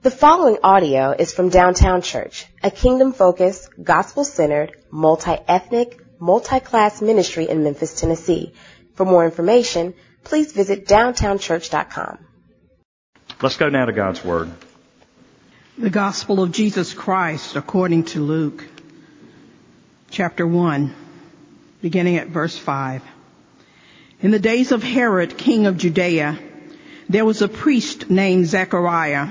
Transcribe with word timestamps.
The 0.00 0.12
following 0.12 0.58
audio 0.62 1.10
is 1.10 1.34
from 1.34 1.48
Downtown 1.48 2.02
Church, 2.02 2.46
a 2.62 2.70
kingdom-focused, 2.70 3.82
gospel-centered, 3.82 4.76
multi-ethnic, 4.92 6.20
multi-class 6.20 7.02
ministry 7.02 7.48
in 7.48 7.64
Memphis, 7.64 8.00
Tennessee. 8.00 8.52
For 8.94 9.04
more 9.04 9.24
information, 9.24 9.94
please 10.22 10.52
visit 10.52 10.86
downtownchurch.com. 10.86 12.18
Let's 13.42 13.56
go 13.56 13.70
now 13.70 13.86
to 13.86 13.92
God's 13.92 14.24
Word. 14.24 14.52
The 15.76 15.90
Gospel 15.90 16.44
of 16.44 16.52
Jesus 16.52 16.94
Christ 16.94 17.56
according 17.56 18.04
to 18.04 18.20
Luke, 18.20 18.64
chapter 20.10 20.46
1, 20.46 20.94
beginning 21.82 22.18
at 22.18 22.28
verse 22.28 22.56
5. 22.56 23.02
In 24.20 24.30
the 24.30 24.38
days 24.38 24.70
of 24.70 24.84
Herod, 24.84 25.36
king 25.36 25.66
of 25.66 25.76
Judea, 25.76 26.38
there 27.08 27.24
was 27.24 27.42
a 27.42 27.48
priest 27.48 28.08
named 28.08 28.46
Zechariah 28.46 29.30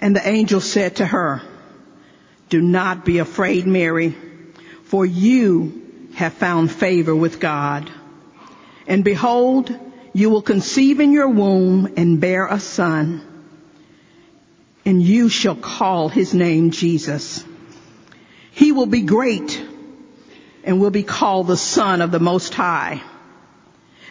And 0.00 0.14
the 0.14 0.28
angel 0.28 0.60
said 0.60 0.96
to 0.96 1.06
her, 1.06 1.42
do 2.48 2.60
not 2.60 3.04
be 3.04 3.18
afraid, 3.18 3.66
Mary, 3.66 4.14
for 4.84 5.04
you 5.04 5.82
have 6.14 6.34
found 6.34 6.70
favor 6.70 7.14
with 7.14 7.40
God. 7.40 7.90
And 8.86 9.02
behold, 9.02 9.74
you 10.12 10.30
will 10.30 10.42
conceive 10.42 11.00
in 11.00 11.12
your 11.12 11.28
womb 11.28 11.94
and 11.96 12.20
bear 12.20 12.46
a 12.46 12.60
son, 12.60 13.22
and 14.84 15.02
you 15.02 15.28
shall 15.28 15.56
call 15.56 16.08
his 16.08 16.32
name 16.32 16.70
Jesus. 16.70 17.44
He 18.52 18.70
will 18.70 18.86
be 18.86 19.02
great 19.02 19.60
and 20.62 20.80
will 20.80 20.90
be 20.90 21.02
called 21.02 21.48
the 21.48 21.56
Son 21.56 22.00
of 22.00 22.12
the 22.12 22.20
Most 22.20 22.54
High. 22.54 23.02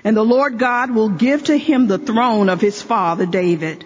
And 0.04 0.16
the 0.16 0.24
Lord 0.24 0.60
God 0.60 0.92
will 0.92 1.10
give 1.10 1.46
to 1.46 1.58
him 1.58 1.88
the 1.88 1.98
throne 1.98 2.50
of 2.50 2.62
his 2.62 2.82
father 2.82 3.26
David 3.26 3.86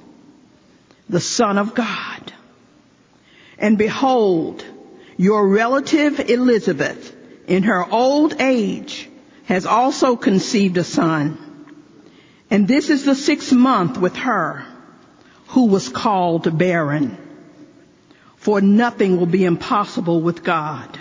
the 1.11 1.19
Son 1.19 1.57
of 1.57 1.75
God. 1.75 2.33
And 3.57 3.77
behold, 3.77 4.65
your 5.17 5.47
relative 5.47 6.19
Elizabeth 6.19 7.15
in 7.47 7.63
her 7.63 7.85
old 7.85 8.41
age 8.41 9.09
has 9.43 9.65
also 9.65 10.15
conceived 10.15 10.77
a 10.77 10.83
son. 10.83 11.37
And 12.49 12.67
this 12.67 12.89
is 12.89 13.05
the 13.05 13.15
sixth 13.15 13.51
month 13.51 13.97
with 13.97 14.15
her 14.15 14.65
who 15.47 15.65
was 15.65 15.89
called 15.89 16.57
barren. 16.57 17.17
For 18.37 18.61
nothing 18.61 19.19
will 19.19 19.27
be 19.27 19.43
impossible 19.43 20.21
with 20.21 20.43
God. 20.43 20.97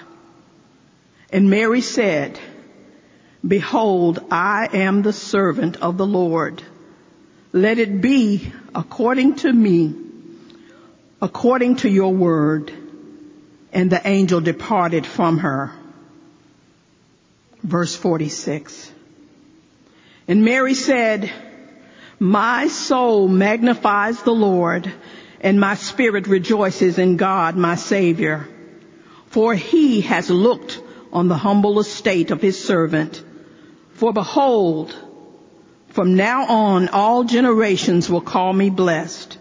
And 1.32 1.48
Mary 1.48 1.81
said, 1.81 2.38
behold, 3.47 4.19
I 4.31 4.69
am 4.72 5.03
the 5.03 5.12
servant 5.12 5.77
of 5.81 5.97
the 5.97 6.06
Lord. 6.06 6.62
Let 7.53 7.78
it 7.78 8.00
be 8.00 8.53
according 8.75 9.36
to 9.36 9.53
me, 9.53 9.94
according 11.20 11.76
to 11.76 11.88
your 11.88 12.12
word. 12.12 12.72
And 13.72 13.91
the 13.91 14.04
angel 14.04 14.41
departed 14.41 15.06
from 15.06 15.38
her. 15.38 15.72
Verse 17.62 17.94
46. 17.94 18.92
And 20.26 20.44
Mary 20.44 20.75
said, 20.75 21.30
my 22.20 22.69
soul 22.69 23.28
magnifies 23.28 24.22
the 24.22 24.34
Lord 24.34 24.92
and 25.41 25.59
my 25.59 25.75
spirit 25.75 26.26
rejoices 26.26 26.98
in 26.98 27.16
God, 27.16 27.56
my 27.56 27.76
savior. 27.76 28.47
For 29.28 29.54
he 29.54 30.03
has 30.03 30.28
looked 30.28 30.78
on 31.12 31.28
the 31.28 31.36
humble 31.36 31.80
estate 31.80 32.30
of 32.30 32.42
his 32.42 32.62
servant. 32.62 33.22
For 33.94 34.12
behold, 34.12 34.94
from 35.91 36.15
now 36.15 36.47
on, 36.47 36.89
all 36.89 37.25
generations 37.25 38.09
will 38.09 38.21
call 38.21 38.53
me 38.53 38.71
blessed. 38.71 39.39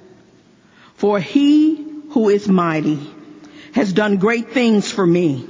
For 0.96 1.20
he 1.20 1.76
who 2.12 2.30
is 2.30 2.48
mighty 2.48 3.00
has 3.74 3.94
done 3.94 4.18
great 4.18 4.52
things 4.52 4.92
for 4.92 5.06
me, 5.06 5.48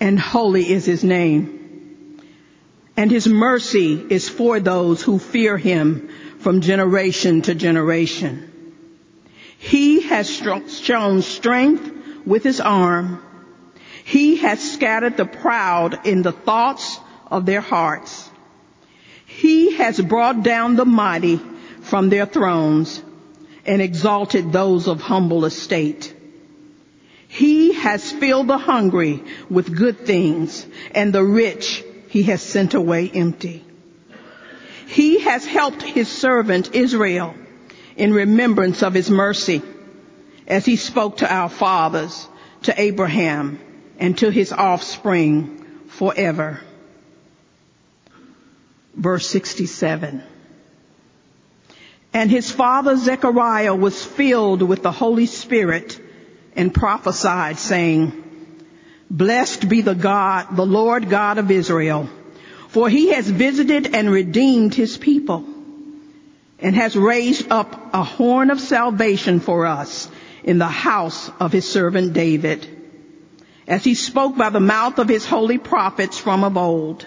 and 0.00 0.18
holy 0.18 0.70
is 0.70 0.84
his 0.84 1.04
name. 1.04 2.20
And 2.96 3.10
his 3.10 3.26
mercy 3.26 3.94
is 3.94 4.28
for 4.28 4.60
those 4.60 5.02
who 5.02 5.18
fear 5.18 5.56
him 5.56 6.10
from 6.40 6.60
generation 6.60 7.42
to 7.42 7.54
generation. 7.54 8.50
He 9.56 10.02
has 10.02 10.28
shown 10.28 11.22
strength 11.22 12.26
with 12.26 12.42
his 12.42 12.60
arm. 12.60 13.22
He 14.04 14.36
has 14.38 14.72
scattered 14.72 15.16
the 15.16 15.24
proud 15.24 16.04
in 16.06 16.22
the 16.22 16.32
thoughts 16.32 16.98
of 17.30 17.46
their 17.46 17.60
hearts. 17.60 18.28
He 19.36 19.74
has 19.76 20.00
brought 20.00 20.42
down 20.42 20.76
the 20.76 20.84
mighty 20.84 21.40
from 21.80 22.10
their 22.10 22.26
thrones 22.26 23.02
and 23.64 23.80
exalted 23.80 24.52
those 24.52 24.86
of 24.88 25.00
humble 25.00 25.44
estate. 25.44 26.14
He 27.28 27.72
has 27.72 28.12
filled 28.12 28.48
the 28.48 28.58
hungry 28.58 29.22
with 29.48 29.74
good 29.74 30.06
things 30.06 30.66
and 30.94 31.12
the 31.12 31.24
rich 31.24 31.82
he 32.08 32.24
has 32.24 32.42
sent 32.42 32.74
away 32.74 33.10
empty. 33.12 33.64
He 34.86 35.20
has 35.20 35.46
helped 35.46 35.82
his 35.82 36.08
servant 36.08 36.74
Israel 36.74 37.34
in 37.96 38.12
remembrance 38.12 38.82
of 38.82 38.92
his 38.92 39.10
mercy 39.10 39.62
as 40.46 40.66
he 40.66 40.76
spoke 40.76 41.18
to 41.18 41.32
our 41.32 41.48
fathers, 41.48 42.28
to 42.64 42.80
Abraham 42.80 43.58
and 43.98 44.16
to 44.18 44.30
his 44.30 44.52
offspring 44.52 45.64
forever 45.88 46.60
verse 48.94 49.26
67. 49.28 50.22
And 52.14 52.30
his 52.30 52.50
father 52.50 52.96
Zechariah 52.96 53.74
was 53.74 54.04
filled 54.04 54.62
with 54.62 54.82
the 54.82 54.92
Holy 54.92 55.26
Spirit 55.26 55.98
and 56.54 56.74
prophesied 56.74 57.58
saying, 57.58 58.22
Blessed 59.10 59.68
be 59.68 59.80
the 59.80 59.94
God, 59.94 60.56
the 60.56 60.66
Lord 60.66 61.08
God 61.08 61.38
of 61.38 61.50
Israel, 61.50 62.08
for 62.68 62.88
he 62.88 63.10
has 63.10 63.28
visited 63.28 63.94
and 63.94 64.10
redeemed 64.10 64.74
his 64.74 64.96
people 64.96 65.44
and 66.58 66.76
has 66.76 66.96
raised 66.96 67.50
up 67.50 67.94
a 67.94 68.04
horn 68.04 68.50
of 68.50 68.60
salvation 68.60 69.40
for 69.40 69.66
us 69.66 70.08
in 70.44 70.58
the 70.58 70.66
house 70.66 71.30
of 71.40 71.52
his 71.52 71.68
servant 71.68 72.12
David, 72.12 72.66
as 73.66 73.84
he 73.84 73.94
spoke 73.94 74.36
by 74.36 74.50
the 74.50 74.60
mouth 74.60 74.98
of 74.98 75.08
his 75.08 75.26
holy 75.26 75.58
prophets 75.58 76.18
from 76.18 76.44
of 76.44 76.56
old 76.56 77.06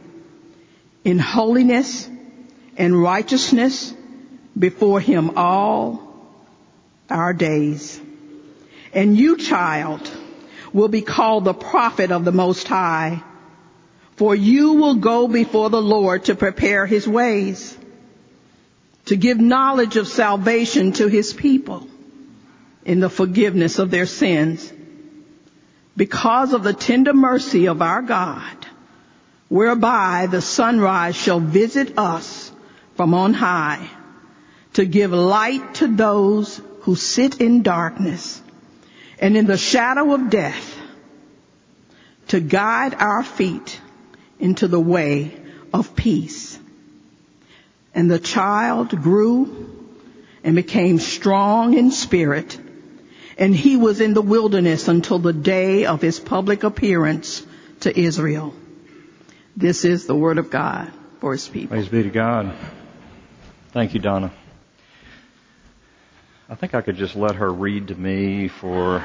in 1.03 1.19
holiness 1.19 2.09
and 2.77 3.01
righteousness 3.01 3.93
before 4.57 4.99
him 4.99 5.31
all 5.35 6.11
our 7.09 7.33
days. 7.33 7.99
And 8.93 9.17
you, 9.17 9.37
child, 9.37 10.09
will 10.73 10.87
be 10.87 11.01
called 11.01 11.45
the 11.45 11.53
prophet 11.53 12.11
of 12.11 12.25
the 12.25 12.31
Most 12.31 12.67
High, 12.67 13.23
for 14.15 14.35
you 14.35 14.73
will 14.73 14.95
go 14.95 15.27
before 15.27 15.69
the 15.69 15.81
Lord 15.81 16.25
to 16.25 16.35
prepare 16.35 16.85
his 16.85 17.07
ways, 17.07 17.77
to 19.05 19.15
give 19.15 19.39
knowledge 19.39 19.97
of 19.97 20.07
salvation 20.07 20.91
to 20.93 21.07
his 21.07 21.33
people 21.33 21.87
in 22.85 22.99
the 22.99 23.09
forgiveness 23.09 23.79
of 23.79 23.91
their 23.91 24.05
sins. 24.05 24.71
Because 25.97 26.53
of 26.53 26.63
the 26.63 26.73
tender 26.73 27.13
mercy 27.13 27.67
of 27.67 27.81
our 27.81 28.01
God, 28.01 28.60
whereby 29.51 30.27
the 30.31 30.41
sunrise 30.41 31.13
shall 31.13 31.41
visit 31.41 31.97
us 31.97 32.53
from 32.95 33.13
on 33.13 33.33
high 33.33 33.85
to 34.71 34.85
give 34.85 35.11
light 35.11 35.73
to 35.75 35.93
those 35.93 36.61
who 36.83 36.95
sit 36.95 37.41
in 37.41 37.61
darkness 37.61 38.41
and 39.19 39.35
in 39.35 39.45
the 39.47 39.57
shadow 39.57 40.13
of 40.13 40.29
death 40.29 40.77
to 42.29 42.39
guide 42.39 42.93
our 42.93 43.23
feet 43.23 43.77
into 44.39 44.69
the 44.69 44.79
way 44.79 45.35
of 45.73 45.97
peace. 45.97 46.57
And 47.93 48.09
the 48.09 48.19
child 48.19 49.01
grew 49.01 49.85
and 50.45 50.55
became 50.55 50.97
strong 50.97 51.73
in 51.73 51.91
spirit 51.91 52.57
and 53.37 53.53
he 53.53 53.75
was 53.75 53.99
in 53.99 54.13
the 54.13 54.21
wilderness 54.21 54.87
until 54.87 55.19
the 55.19 55.33
day 55.33 55.85
of 55.85 56.01
his 56.01 56.21
public 56.21 56.63
appearance 56.63 57.45
to 57.81 57.99
Israel. 57.99 58.53
This 59.55 59.85
is 59.85 60.05
the 60.05 60.15
word 60.15 60.37
of 60.37 60.49
God 60.49 60.91
for 61.19 61.33
his 61.33 61.47
people. 61.47 61.75
Praise 61.75 61.89
be 61.89 62.03
to 62.03 62.09
God. 62.09 62.53
Thank 63.71 63.93
you, 63.93 63.99
Donna. 63.99 64.31
I 66.49 66.55
think 66.55 66.73
I 66.73 66.81
could 66.81 66.97
just 66.97 67.15
let 67.15 67.35
her 67.35 67.51
read 67.51 67.89
to 67.89 67.95
me 67.95 68.47
for 68.47 69.03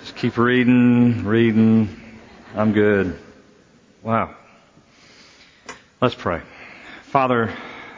just 0.00 0.16
keep 0.16 0.38
reading, 0.38 1.24
reading. 1.24 1.88
I'm 2.54 2.72
good. 2.72 3.18
Wow. 4.02 4.34
Let's 6.00 6.14
pray. 6.14 6.40
Father, 7.02 7.54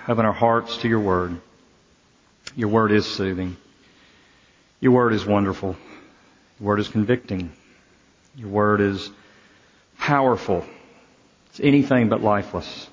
open 0.09 0.25
our 0.25 0.33
hearts 0.33 0.79
to 0.79 0.89
your 0.89 1.01
word. 1.01 1.41
Your 2.57 2.69
word 2.69 2.91
is 2.91 3.07
soothing. 3.07 3.57
Your 4.81 4.93
word 4.93 5.13
is 5.13 5.25
wonderful. 5.25 5.77
Your 6.59 6.69
word 6.69 6.81
is 6.81 6.89
convicting. 6.89 7.53
Your 8.37 8.49
word 8.49 8.81
is 8.81 9.11
powerful. 9.99 10.65
It's 11.53 11.61
anything 11.61 12.09
but 12.09 12.23
lifeless. 12.23 12.89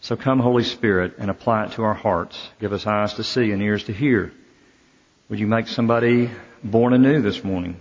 So 0.00 0.14
come, 0.14 0.38
Holy 0.38 0.62
Spirit, 0.62 1.14
and 1.18 1.28
apply 1.28 1.64
it 1.64 1.72
to 1.72 1.82
our 1.82 1.94
hearts. 1.94 2.38
Give 2.60 2.72
us 2.72 2.86
eyes 2.86 3.14
to 3.14 3.24
see 3.24 3.50
and 3.50 3.60
ears 3.60 3.82
to 3.84 3.92
hear. 3.92 4.32
Would 5.28 5.40
you 5.40 5.48
make 5.48 5.66
somebody 5.66 6.30
born 6.62 6.92
anew 6.92 7.20
this 7.22 7.42
morning? 7.42 7.80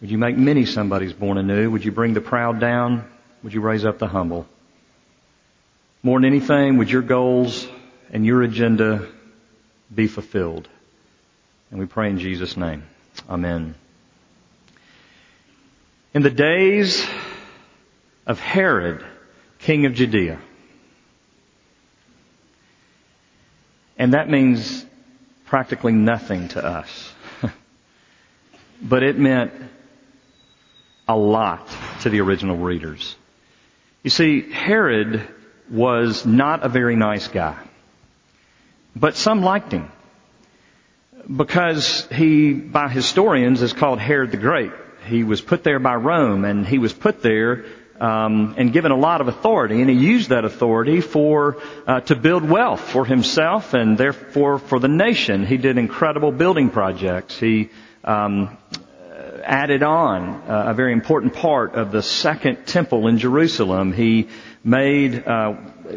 Would 0.00 0.10
you 0.10 0.18
make 0.18 0.36
many 0.36 0.66
somebodies 0.66 1.12
born 1.12 1.38
anew? 1.38 1.70
Would 1.70 1.84
you 1.84 1.92
bring 1.92 2.12
the 2.12 2.20
proud 2.20 2.58
down? 2.58 3.08
Would 3.44 3.54
you 3.54 3.60
raise 3.60 3.84
up 3.84 4.00
the 4.00 4.08
humble? 4.08 4.48
More 6.02 6.18
than 6.18 6.24
anything, 6.24 6.78
would 6.78 6.90
your 6.90 7.02
goals 7.02 7.68
and 8.10 8.26
your 8.26 8.42
agenda 8.42 9.06
be 9.94 10.08
fulfilled? 10.08 10.68
And 11.70 11.78
we 11.78 11.86
pray 11.86 12.10
in 12.10 12.18
Jesus' 12.18 12.56
name. 12.56 12.82
Amen. 13.30 13.76
In 16.12 16.22
the 16.22 16.30
days 16.30 17.06
of 18.26 18.40
Herod, 18.40 19.04
king 19.58 19.86
of 19.86 19.94
Judea, 19.94 20.38
and 23.98 24.14
that 24.14 24.28
means 24.28 24.84
practically 25.46 25.92
nothing 25.92 26.48
to 26.48 26.64
us, 26.64 27.12
but 28.82 29.02
it 29.02 29.18
meant 29.18 29.52
a 31.08 31.16
lot 31.16 31.68
to 32.02 32.10
the 32.10 32.20
original 32.20 32.56
readers. 32.56 33.14
You 34.02 34.10
see, 34.10 34.50
Herod 34.50 35.26
was 35.70 36.26
not 36.26 36.64
a 36.64 36.68
very 36.68 36.96
nice 36.96 37.28
guy, 37.28 37.56
but 38.94 39.16
some 39.16 39.42
liked 39.42 39.72
him 39.72 39.90
because 41.34 42.06
he, 42.12 42.52
by 42.52 42.88
historians, 42.88 43.62
is 43.62 43.72
called 43.72 43.98
Herod 43.98 44.30
the 44.30 44.36
Great. 44.36 44.72
He 45.06 45.24
was 45.24 45.40
put 45.40 45.64
there 45.64 45.78
by 45.78 45.94
Rome, 45.94 46.44
and 46.44 46.66
he 46.66 46.78
was 46.78 46.92
put 46.92 47.22
there 47.22 47.64
um, 48.00 48.54
and 48.58 48.72
given 48.72 48.92
a 48.92 48.96
lot 48.96 49.20
of 49.20 49.28
authority, 49.28 49.80
and 49.80 49.90
he 49.90 49.96
used 49.96 50.30
that 50.30 50.44
authority 50.44 51.00
for 51.00 51.56
uh, 51.86 52.00
to 52.00 52.16
build 52.16 52.48
wealth 52.48 52.80
for 52.80 53.04
himself 53.04 53.74
and 53.74 53.96
therefore 53.98 54.58
for 54.58 54.78
the 54.78 54.88
nation. 54.88 55.46
He 55.46 55.56
did 55.56 55.78
incredible 55.78 56.32
building 56.32 56.70
projects. 56.70 57.38
He 57.38 57.70
um, 58.04 58.56
added 59.44 59.82
on 59.82 60.42
uh, 60.48 60.64
a 60.68 60.74
very 60.74 60.92
important 60.92 61.34
part 61.34 61.74
of 61.74 61.92
the 61.92 62.02
second 62.02 62.66
temple 62.66 63.06
in 63.06 63.18
Jerusalem. 63.18 63.92
He 63.92 64.28
made 64.64 65.26
uh, 65.26 65.54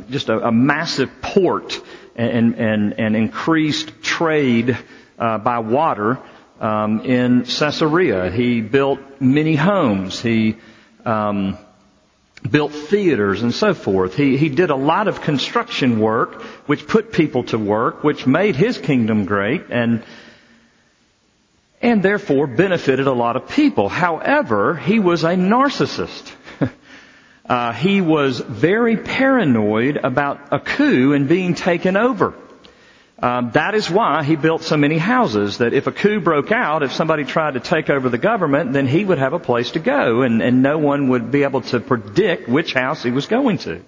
just 0.10 0.30
a, 0.30 0.48
a 0.48 0.52
massive 0.52 1.10
port 1.22 1.82
and, 2.16 2.56
and, 2.56 3.00
and 3.00 3.16
increased 3.16 4.02
trade 4.02 4.78
uh, 5.18 5.38
by 5.40 5.60
water 5.60 6.20
um, 6.60 7.02
in 7.02 7.44
Caesarea. 7.46 8.32
He 8.32 8.62
built 8.62 9.00
many 9.20 9.56
homes. 9.56 10.20
He 10.22 10.58
um, 11.06 11.58
built 12.50 12.72
theaters 12.72 13.42
and 13.42 13.54
so 13.54 13.74
forth. 13.74 14.16
He, 14.16 14.38
he 14.38 14.50
did 14.50 14.70
a 14.70 14.76
lot 14.76 15.08
of 15.08 15.22
construction 15.22 16.00
work, 16.00 16.42
which 16.68 16.88
put 16.88 17.12
people 17.12 17.44
to 17.46 17.58
work, 17.58 18.04
which 18.04 18.26
made 18.26 18.56
his 18.56 18.78
kingdom 18.78 19.26
great, 19.26 19.66
and 19.70 20.04
and 21.82 22.04
therefore 22.04 22.46
benefited 22.46 23.08
a 23.08 23.14
lot 23.14 23.38
of 23.38 23.48
people. 23.48 23.88
However, 23.88 24.76
he 24.76 25.00
was 25.00 25.24
a 25.24 25.36
narcissist. 25.36 26.30
uh, 27.46 27.72
he 27.72 28.02
was 28.02 28.40
very 28.42 28.98
paranoid 28.98 29.96
about 29.96 30.52
a 30.52 30.60
coup 30.60 31.14
and 31.14 31.30
being 31.30 31.56
taken 31.56 31.96
over. 31.96 32.34
Um, 33.22 33.52
that 33.52 33.76
is 33.76 33.90
why 33.90 34.24
he 34.24 34.36
built 34.38 34.64
so 34.64 34.78
many 34.78 34.98
houses. 34.98 35.58
That 35.58 35.74
if 35.74 35.88
a 35.88 35.92
coup 35.92 36.22
broke 36.22 36.52
out, 36.52 36.84
if 36.84 36.94
somebody 36.94 37.26
tried 37.26 37.56
to 37.56 37.60
take 37.60 37.90
over 37.90 38.08
the 38.08 38.18
government, 38.18 38.72
then 38.72 38.88
he 38.88 39.04
would 39.04 39.18
have 39.18 39.34
a 39.34 39.40
place 39.40 39.72
to 39.72 39.80
go, 39.80 40.22
and, 40.22 40.42
and 40.42 40.64
no 40.64 40.78
one 40.78 41.10
would 41.10 41.30
be 41.32 41.44
able 41.44 41.62
to 41.62 41.80
predict 41.80 42.48
which 42.48 42.74
house 42.74 43.04
he 43.04 43.12
was 43.12 43.28
going 43.28 43.58
to. 43.60 43.82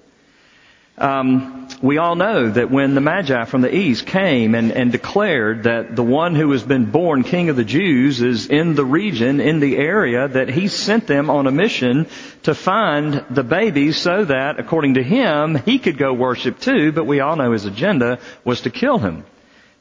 Um, 0.98 1.68
we 1.82 1.98
all 1.98 2.16
know 2.16 2.50
that 2.50 2.70
when 2.70 2.94
the 2.94 3.02
Magi 3.02 3.46
from 3.46 3.62
the 3.62 3.76
east 3.76 4.06
came 4.06 4.54
and, 4.54 4.72
and 4.72 4.92
declared 4.92 5.64
that 5.64 5.96
the 5.96 6.04
one 6.04 6.36
who 6.36 6.52
has 6.52 6.64
been 6.64 6.92
born 6.92 7.24
King 7.24 7.50
of 7.50 7.56
the 7.56 7.64
Jews 7.64 8.22
is 8.22 8.48
in 8.48 8.76
the 8.76 8.86
region, 8.86 9.40
in 9.40 9.60
the 9.60 9.78
area, 9.78 10.28
that 10.28 10.50
he 10.50 10.68
sent 10.68 11.08
them 11.08 11.30
on 11.30 11.48
a 11.48 11.52
mission 11.52 12.08
to 12.44 12.54
find 12.54 13.26
the 13.30 13.44
baby 13.44 13.94
so 13.94 14.26
that, 14.26 14.60
according 14.60 14.96
to 14.96 15.04
him, 15.04 15.56
he 15.56 15.80
could 15.80 15.98
go 15.98 16.14
worship 16.14 16.60
too, 16.60 16.92
but 16.92 17.06
we 17.06 17.20
all 17.20 17.36
know 17.36 17.54
his 17.54 17.66
agenda 17.66 18.20
was 18.44 18.62
to 18.62 18.70
kill 18.70 19.00
him. 19.00 19.24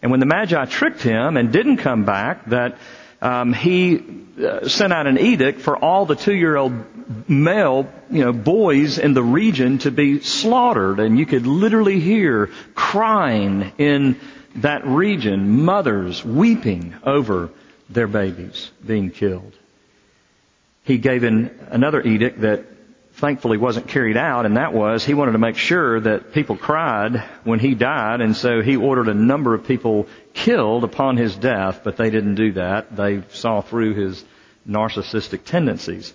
And 0.00 0.10
when 0.10 0.20
the 0.20 0.26
Magi 0.26 0.64
tricked 0.66 1.02
him 1.02 1.36
and 1.36 1.52
didn't 1.52 1.78
come 1.78 2.04
back, 2.04 2.46
that 2.46 2.78
um, 3.20 3.52
he 3.52 4.02
uh, 4.42 4.66
sent 4.68 4.92
out 4.92 5.06
an 5.06 5.18
edict 5.18 5.60
for 5.60 5.76
all 5.76 6.06
the 6.06 6.16
two-year-old 6.16 6.72
male, 7.28 7.92
you 8.10 8.24
know, 8.24 8.32
boys 8.32 8.98
in 8.98 9.14
the 9.14 9.22
region 9.22 9.78
to 9.78 9.90
be 9.90 10.20
slaughtered, 10.20 11.00
and 11.00 11.18
you 11.18 11.26
could 11.26 11.46
literally 11.46 12.00
hear 12.00 12.50
crying 12.74 13.72
in 13.78 14.20
that 14.56 14.86
region, 14.86 15.62
mothers 15.62 16.24
weeping 16.24 16.94
over 17.04 17.50
their 17.88 18.06
babies 18.06 18.70
being 18.84 19.10
killed. 19.10 19.52
He 20.84 20.98
gave 20.98 21.24
in 21.24 21.50
another 21.70 22.00
edict 22.02 22.40
that 22.40 22.64
thankfully 23.14 23.58
wasn't 23.58 23.88
carried 23.88 24.16
out, 24.16 24.46
and 24.46 24.56
that 24.56 24.72
was 24.72 25.04
he 25.04 25.14
wanted 25.14 25.32
to 25.32 25.38
make 25.38 25.56
sure 25.56 26.00
that 26.00 26.32
people 26.32 26.56
cried 26.56 27.22
when 27.44 27.58
he 27.58 27.74
died, 27.74 28.20
and 28.20 28.36
so 28.36 28.62
he 28.62 28.76
ordered 28.76 29.08
a 29.08 29.14
number 29.14 29.54
of 29.54 29.66
people 29.66 30.06
killed 30.32 30.84
upon 30.84 31.16
his 31.16 31.34
death, 31.36 31.82
but 31.84 31.96
they 31.96 32.10
didn't 32.10 32.36
do 32.36 32.52
that. 32.52 32.96
They 32.96 33.22
saw 33.30 33.60
through 33.60 33.94
his 33.94 34.24
narcissistic 34.66 35.44
tendencies. 35.44 36.14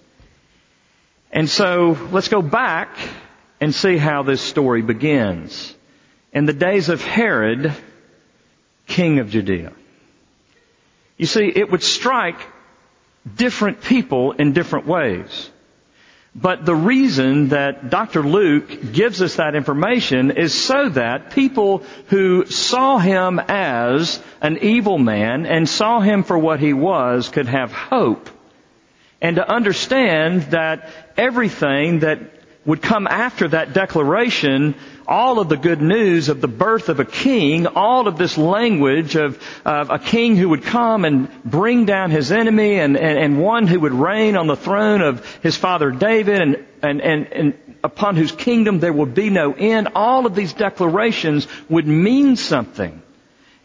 And 1.36 1.50
so 1.50 1.98
let's 2.13 2.30
go 2.30 2.42
back 2.42 2.98
and 3.60 3.75
see 3.75 3.98
how 3.98 4.24
this 4.24 4.39
story 4.39 4.82
begins. 4.82 5.75
In 6.32 6.46
the 6.46 6.54
days 6.54 6.88
of 6.88 7.04
Herod, 7.04 7.74
king 8.88 9.20
of 9.20 9.30
Judea. 9.30 9.74
You 11.18 11.25
see, 11.25 11.51
it 11.54 11.70
would 11.70 11.84
strike 11.84 12.39
different 13.36 13.82
people 13.82 14.32
in 14.32 14.54
different 14.54 14.88
ways. 14.88 15.51
But 16.34 16.65
the 16.65 16.75
reason 16.75 17.50
that 17.50 17.89
Dr. 17.89 18.24
Luke 18.24 18.94
gives 18.94 19.22
us 19.22 19.36
that 19.36 19.56
information 19.56 20.32
is 20.32 20.54
so 20.54 20.88
that 20.89 21.32
people 21.32 21.84
who 22.08 22.46
saw 22.46 22.98
him 22.98 23.39
as 23.39 24.22
an 24.39 24.60
evil 24.60 24.98
man 24.98 25.46
and 25.46 25.68
saw 25.68 26.00
him 26.00 26.24
for 26.24 26.38
what 26.38 26.62
he 26.62 26.72
was 26.72 27.27
could 27.27 27.48
have 27.48 27.74
hope. 27.74 28.30
And 29.25 29.38
to 29.38 29.51
understand 29.51 30.44
that 30.51 30.88
everything 31.17 32.01
that 32.01 32.20
would 32.63 32.79
come 32.79 33.08
after 33.08 33.48
that 33.48 33.74
declaration, 33.74 34.75
all 35.08 35.39
of 35.39 35.50
the 35.50 35.58
good 35.58 35.82
news 35.82 36.29
of 36.29 36.41
the 36.41 36.48
birth 36.48 36.89
of 36.89 37.00
a 37.00 37.05
king, 37.05 37.65
all 37.65 38.08
of 38.08 38.20
this 38.20 38.38
language 38.38 39.15
of, 39.15 39.41
of 39.65 39.89
a 39.89 39.98
king 39.98 40.36
who 40.36 40.50
would 40.50 40.62
come 40.62 41.05
and 41.05 41.27
bring 41.44 41.86
down 41.86 42.12
his 42.12 42.32
enemy 42.32 42.75
and, 42.75 42.96
and, 42.98 43.17
and 43.17 43.41
one 43.41 43.65
who 43.65 43.79
would 43.79 43.94
reign 43.94 44.38
on 44.38 44.46
the 44.46 44.55
throne 44.55 45.01
of 45.01 45.25
his 45.41 45.58
father 45.58 45.89
David 45.89 46.39
and, 46.39 46.65
and, 46.84 47.01
and, 47.01 47.27
and 47.34 47.77
upon 47.84 48.17
whose 48.17 48.32
kingdom 48.32 48.79
there 48.79 48.94
would 48.94 49.15
be 49.15 49.32
no 49.32 49.53
end, 49.53 49.88
all 49.96 50.27
of 50.27 50.36
these 50.36 50.53
declarations 50.53 51.48
would 51.67 51.88
mean 51.88 52.36
something. 52.36 53.01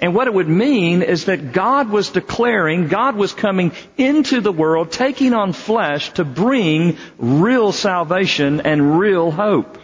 And 0.01 0.15
what 0.15 0.27
it 0.27 0.33
would 0.33 0.49
mean 0.49 1.03
is 1.03 1.27
that 1.27 1.53
God 1.53 1.91
was 1.91 2.09
declaring, 2.09 2.89
God 2.89 3.17
was 3.17 3.35
coming 3.35 3.73
into 3.99 4.41
the 4.41 4.51
world, 4.51 4.91
taking 4.91 5.35
on 5.35 5.53
flesh 5.53 6.11
to 6.15 6.25
bring 6.25 6.97
real 7.19 7.71
salvation 7.71 8.63
and 8.63 8.99
real 8.99 9.31
hope. 9.31 9.77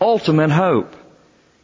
Ultimate 0.00 0.50
hope. 0.50 0.96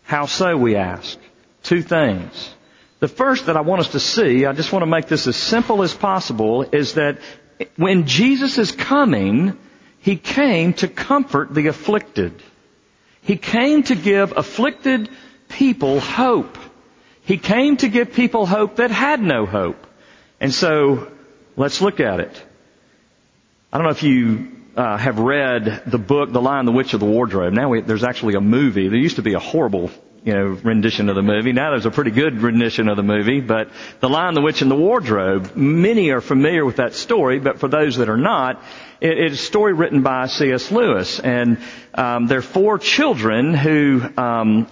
How 0.02 0.26
so, 0.26 0.54
we 0.56 0.76
ask? 0.76 1.18
Two 1.62 1.80
things. 1.80 2.54
The 3.00 3.08
first 3.08 3.46
that 3.46 3.56
I 3.56 3.62
want 3.62 3.80
us 3.80 3.92
to 3.92 4.00
see, 4.00 4.44
I 4.44 4.52
just 4.52 4.70
want 4.70 4.82
to 4.82 4.86
make 4.86 5.06
this 5.06 5.26
as 5.26 5.36
simple 5.36 5.82
as 5.82 5.94
possible, 5.94 6.62
is 6.62 6.94
that 6.94 7.20
when 7.76 8.06
Jesus 8.06 8.58
is 8.58 8.70
coming, 8.70 9.56
He 9.98 10.16
came 10.16 10.74
to 10.74 10.88
comfort 10.88 11.54
the 11.54 11.68
afflicted. 11.68 12.34
He 13.22 13.36
came 13.36 13.82
to 13.84 13.94
give 13.94 14.36
afflicted 14.36 15.08
people 15.48 16.00
hope. 16.00 16.58
He 17.24 17.38
came 17.38 17.76
to 17.78 17.88
give 17.88 18.12
people 18.12 18.46
hope 18.46 18.76
that 18.76 18.90
had 18.90 19.20
no 19.20 19.46
hope. 19.46 19.86
And 20.40 20.52
so, 20.52 21.12
let's 21.56 21.80
look 21.80 22.00
at 22.00 22.20
it. 22.20 22.42
I 23.72 23.78
don't 23.78 23.84
know 23.84 23.92
if 23.92 24.02
you 24.02 24.48
uh, 24.76 24.96
have 24.96 25.18
read 25.18 25.82
the 25.86 25.98
book, 25.98 26.32
The 26.32 26.40
Lion, 26.40 26.66
the 26.66 26.72
Witch 26.72 26.94
of 26.94 27.00
the 27.00 27.06
Wardrobe. 27.06 27.52
Now 27.52 27.68
we, 27.68 27.80
there's 27.80 28.04
actually 28.04 28.34
a 28.34 28.40
movie. 28.40 28.88
There 28.88 28.98
used 28.98 29.16
to 29.16 29.22
be 29.22 29.34
a 29.34 29.38
horrible, 29.38 29.90
you 30.24 30.34
know, 30.34 30.46
rendition 30.46 31.08
of 31.08 31.14
the 31.14 31.22
movie. 31.22 31.52
Now 31.52 31.70
there's 31.70 31.86
a 31.86 31.90
pretty 31.90 32.10
good 32.10 32.40
rendition 32.40 32.88
of 32.88 32.96
the 32.96 33.02
movie. 33.02 33.40
But 33.40 33.70
The 34.00 34.08
Lion, 34.08 34.34
the 34.34 34.40
Witch, 34.40 34.62
and 34.62 34.70
the 34.70 34.76
Wardrobe. 34.76 35.54
Many 35.54 36.10
are 36.10 36.20
familiar 36.20 36.64
with 36.64 36.76
that 36.76 36.94
story, 36.94 37.38
but 37.38 37.60
for 37.60 37.68
those 37.68 37.96
that 37.96 38.08
are 38.08 38.16
not, 38.16 38.62
it, 39.00 39.18
it's 39.18 39.34
a 39.40 39.44
story 39.44 39.74
written 39.74 40.02
by 40.02 40.26
C.S. 40.26 40.70
Lewis, 40.72 41.20
and 41.20 41.58
um, 41.94 42.26
there 42.26 42.38
are 42.38 42.42
four 42.42 42.78
children 42.78 43.54
who 43.54 44.02
um, 44.16 44.68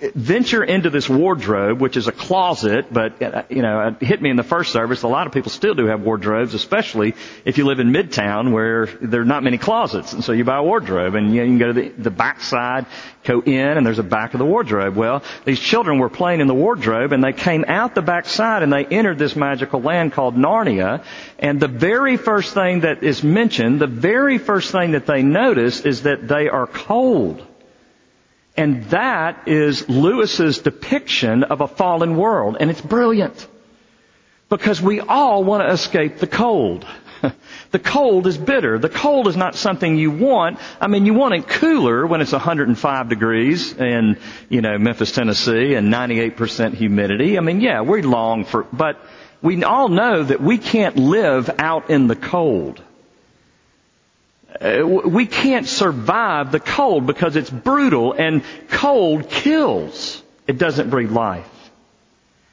venture 0.00 0.62
into 0.62 0.90
this 0.90 1.08
wardrobe, 1.08 1.80
which 1.80 1.96
is 1.96 2.08
a 2.08 2.12
closet, 2.12 2.92
but, 2.92 3.48
you 3.48 3.62
know, 3.62 3.96
it 4.00 4.04
hit 4.04 4.20
me 4.20 4.28
in 4.28 4.36
the 4.36 4.42
first 4.42 4.72
service. 4.72 5.02
A 5.02 5.08
lot 5.08 5.26
of 5.26 5.32
people 5.32 5.50
still 5.50 5.74
do 5.74 5.86
have 5.86 6.02
wardrobes, 6.02 6.52
especially 6.52 7.14
if 7.44 7.58
you 7.58 7.64
live 7.64 7.78
in 7.78 7.92
Midtown 7.92 8.52
where 8.52 8.86
there 8.86 9.20
are 9.20 9.24
not 9.24 9.44
many 9.44 9.56
closets. 9.56 10.12
And 10.12 10.24
so 10.24 10.32
you 10.32 10.44
buy 10.44 10.58
a 10.58 10.62
wardrobe 10.62 11.14
and 11.14 11.34
you 11.34 11.44
can 11.44 11.58
go 11.58 11.68
to 11.68 11.72
the, 11.72 11.88
the 11.90 12.10
back 12.10 12.40
side, 12.40 12.86
go 13.22 13.40
in, 13.40 13.76
and 13.76 13.86
there's 13.86 14.00
a 14.00 14.02
back 14.04 14.34
of 14.34 14.38
the 14.38 14.44
wardrobe. 14.44 14.96
Well, 14.96 15.22
these 15.44 15.60
children 15.60 15.98
were 16.00 16.10
playing 16.10 16.40
in 16.40 16.48
the 16.48 16.54
wardrobe 16.54 17.12
and 17.12 17.22
they 17.22 17.32
came 17.32 17.64
out 17.68 17.94
the 17.94 18.02
back 18.02 18.26
side 18.26 18.64
and 18.64 18.72
they 18.72 18.84
entered 18.84 19.18
this 19.18 19.36
magical 19.36 19.80
land 19.80 20.12
called 20.12 20.34
Narnia. 20.36 21.04
And 21.38 21.60
the 21.60 21.68
very 21.68 22.16
first 22.16 22.52
thing 22.52 22.80
that 22.80 23.04
is 23.04 23.22
mentioned, 23.22 23.80
the 23.80 23.86
very 23.86 24.38
first 24.38 24.72
thing 24.72 24.92
that 24.92 25.06
they 25.06 25.22
notice 25.22 25.80
is 25.80 26.02
that 26.02 26.26
they 26.26 26.48
are 26.48 26.66
cold. 26.66 27.46
And 28.56 28.84
that 28.84 29.48
is 29.48 29.88
Lewis's 29.88 30.58
depiction 30.58 31.44
of 31.44 31.60
a 31.60 31.66
fallen 31.66 32.16
world. 32.16 32.56
And 32.60 32.70
it's 32.70 32.80
brilliant. 32.80 33.48
Because 34.48 34.80
we 34.80 35.00
all 35.00 35.42
want 35.42 35.66
to 35.66 35.72
escape 35.72 36.18
the 36.18 36.26
cold. 36.28 36.86
the 37.72 37.78
cold 37.78 38.26
is 38.26 38.38
bitter. 38.38 38.78
The 38.78 38.88
cold 38.88 39.26
is 39.26 39.36
not 39.36 39.56
something 39.56 39.96
you 39.96 40.10
want. 40.10 40.58
I 40.80 40.86
mean, 40.86 41.06
you 41.06 41.14
want 41.14 41.34
it 41.34 41.48
cooler 41.48 42.06
when 42.06 42.20
it's 42.20 42.32
105 42.32 43.08
degrees 43.08 43.72
in, 43.72 44.18
you 44.48 44.60
know, 44.60 44.78
Memphis, 44.78 45.12
Tennessee 45.12 45.74
and 45.74 45.92
98% 45.92 46.74
humidity. 46.74 47.36
I 47.38 47.40
mean, 47.40 47.60
yeah, 47.60 47.80
we 47.80 48.02
long 48.02 48.44
for, 48.44 48.64
but 48.72 49.00
we 49.42 49.64
all 49.64 49.88
know 49.88 50.22
that 50.22 50.40
we 50.40 50.58
can't 50.58 50.96
live 50.96 51.50
out 51.58 51.90
in 51.90 52.06
the 52.06 52.16
cold. 52.16 52.82
Uh, 54.60 54.86
we 54.86 55.26
can't 55.26 55.66
survive 55.66 56.52
the 56.52 56.60
cold 56.60 57.06
because 57.06 57.34
it's 57.36 57.50
brutal 57.50 58.12
and 58.12 58.42
cold 58.68 59.28
kills. 59.28 60.22
It 60.46 60.58
doesn't 60.58 60.90
breed 60.90 61.10
life. 61.10 61.50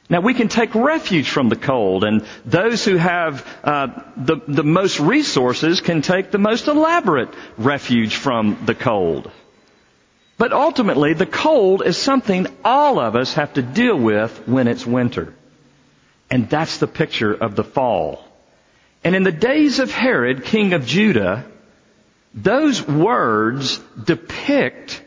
Now 0.09 0.19
we 0.19 0.33
can 0.33 0.49
take 0.49 0.75
refuge 0.75 1.29
from 1.29 1.47
the 1.47 1.55
cold, 1.55 2.03
and 2.03 2.25
those 2.45 2.83
who 2.83 2.97
have 2.97 3.47
uh, 3.63 3.87
the 4.17 4.41
the 4.45 4.63
most 4.63 4.99
resources 4.99 5.79
can 5.79 6.01
take 6.01 6.31
the 6.31 6.37
most 6.37 6.67
elaborate 6.67 7.29
refuge 7.57 8.15
from 8.15 8.57
the 8.65 8.75
cold. 8.75 9.31
But 10.37 10.51
ultimately, 10.51 11.13
the 11.13 11.25
cold 11.25 11.81
is 11.85 11.95
something 11.97 12.47
all 12.65 12.99
of 12.99 13.15
us 13.15 13.35
have 13.35 13.53
to 13.53 13.61
deal 13.61 13.95
with 13.95 14.47
when 14.47 14.67
it's 14.67 14.85
winter, 14.85 15.33
and 16.29 16.49
that's 16.49 16.79
the 16.79 16.87
picture 16.87 17.33
of 17.33 17.55
the 17.55 17.63
fall. 17.63 18.25
And 19.05 19.15
in 19.15 19.23
the 19.23 19.31
days 19.31 19.79
of 19.79 19.91
Herod, 19.91 20.43
king 20.43 20.73
of 20.73 20.85
Judah, 20.85 21.45
those 22.33 22.85
words 22.85 23.77
depict 24.03 25.03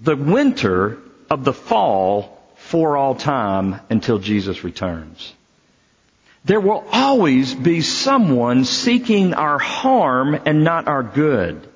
the 0.00 0.16
winter 0.16 0.98
of 1.30 1.44
the 1.44 1.52
fall 1.52 2.38
for 2.56 2.96
all 2.96 3.14
time 3.14 3.80
until 3.88 4.18
Jesus 4.18 4.64
returns. 4.64 5.32
There 6.44 6.60
will 6.60 6.84
always 6.92 7.54
be 7.54 7.80
someone 7.80 8.64
seeking 8.64 9.34
our 9.34 9.58
harm 9.58 10.38
and 10.46 10.64
not 10.64 10.86
our 10.86 11.02
good. 11.02 11.68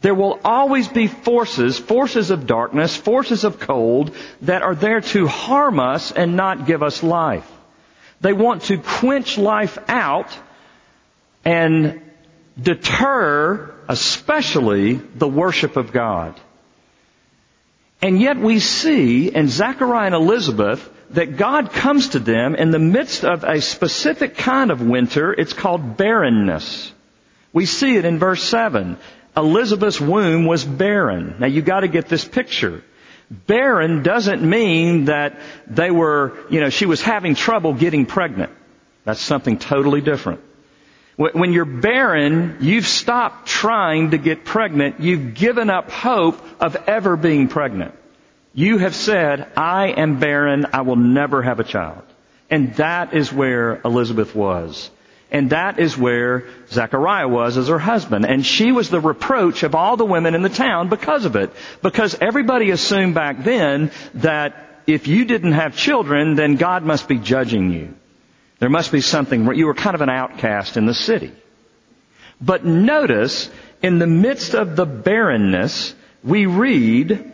There 0.00 0.14
will 0.14 0.40
always 0.44 0.88
be 0.88 1.06
forces, 1.06 1.78
forces 1.78 2.30
of 2.30 2.46
darkness, 2.46 2.96
forces 2.96 3.44
of 3.44 3.60
cold 3.60 4.14
that 4.42 4.62
are 4.62 4.74
there 4.74 5.00
to 5.00 5.26
harm 5.28 5.78
us 5.78 6.10
and 6.10 6.36
not 6.36 6.66
give 6.66 6.82
us 6.82 7.02
life. 7.02 7.48
They 8.20 8.32
want 8.32 8.62
to 8.62 8.78
quench 8.78 9.38
life 9.38 9.78
out 9.88 10.36
and 11.44 12.00
deter 12.60 13.74
especially 13.88 14.94
the 14.94 15.28
worship 15.28 15.76
of 15.76 15.92
God. 15.92 16.38
And 18.00 18.20
yet 18.20 18.36
we 18.36 18.58
see 18.58 19.28
in 19.28 19.48
Zechariah 19.48 20.06
and 20.06 20.14
Elizabeth 20.14 20.88
that 21.10 21.36
God 21.36 21.72
comes 21.72 22.10
to 22.10 22.18
them 22.18 22.54
in 22.54 22.70
the 22.70 22.78
midst 22.78 23.24
of 23.24 23.44
a 23.44 23.60
specific 23.60 24.36
kind 24.36 24.70
of 24.70 24.80
winter. 24.80 25.32
It's 25.32 25.52
called 25.52 25.96
barrenness. 25.96 26.92
We 27.52 27.66
see 27.66 27.96
it 27.96 28.04
in 28.04 28.18
verse 28.18 28.42
7. 28.42 28.96
Elizabeth's 29.36 30.00
womb 30.00 30.46
was 30.46 30.64
barren. 30.64 31.36
Now 31.38 31.46
you 31.46 31.62
gotta 31.62 31.88
get 31.88 32.08
this 32.08 32.24
picture. 32.24 32.82
Barren 33.30 34.02
doesn't 34.02 34.42
mean 34.42 35.06
that 35.06 35.38
they 35.66 35.90
were, 35.90 36.36
you 36.50 36.60
know, 36.60 36.70
she 36.70 36.86
was 36.86 37.00
having 37.00 37.34
trouble 37.34 37.72
getting 37.72 38.04
pregnant. 38.04 38.52
That's 39.04 39.20
something 39.20 39.58
totally 39.58 40.00
different. 40.00 40.40
When 41.16 41.52
you're 41.52 41.66
barren, 41.66 42.58
you've 42.60 42.86
stopped 42.86 43.46
trying 43.46 44.12
to 44.12 44.18
get 44.18 44.44
pregnant. 44.44 45.00
You've 45.00 45.34
given 45.34 45.68
up 45.68 45.90
hope 45.90 46.40
of 46.60 46.76
ever 46.86 47.16
being 47.16 47.48
pregnant. 47.48 47.94
You 48.54 48.78
have 48.78 48.94
said, 48.94 49.50
I 49.56 49.88
am 49.88 50.18
barren. 50.18 50.66
I 50.72 50.82
will 50.82 50.96
never 50.96 51.42
have 51.42 51.60
a 51.60 51.64
child. 51.64 52.02
And 52.50 52.74
that 52.76 53.14
is 53.14 53.32
where 53.32 53.80
Elizabeth 53.84 54.34
was. 54.34 54.90
And 55.30 55.50
that 55.50 55.78
is 55.78 55.96
where 55.96 56.44
Zechariah 56.68 57.28
was 57.28 57.56
as 57.56 57.68
her 57.68 57.78
husband. 57.78 58.26
And 58.26 58.44
she 58.44 58.72
was 58.72 58.90
the 58.90 59.00
reproach 59.00 59.62
of 59.62 59.74
all 59.74 59.96
the 59.96 60.04
women 60.04 60.34
in 60.34 60.42
the 60.42 60.50
town 60.50 60.90
because 60.90 61.24
of 61.24 61.36
it. 61.36 61.50
Because 61.80 62.14
everybody 62.20 62.70
assumed 62.70 63.14
back 63.14 63.42
then 63.42 63.90
that 64.14 64.82
if 64.86 65.08
you 65.08 65.24
didn't 65.24 65.52
have 65.52 65.74
children, 65.74 66.34
then 66.34 66.56
God 66.56 66.84
must 66.84 67.08
be 67.08 67.18
judging 67.18 67.70
you. 67.70 67.94
There 68.62 68.70
must 68.70 68.92
be 68.92 69.00
something, 69.00 69.44
where 69.44 69.56
you 69.56 69.66
were 69.66 69.74
kind 69.74 69.96
of 69.96 70.02
an 70.02 70.08
outcast 70.08 70.76
in 70.76 70.86
the 70.86 70.94
city. 70.94 71.32
But 72.40 72.64
notice, 72.64 73.50
in 73.82 73.98
the 73.98 74.06
midst 74.06 74.54
of 74.54 74.76
the 74.76 74.86
barrenness, 74.86 75.92
we 76.22 76.46
read 76.46 77.28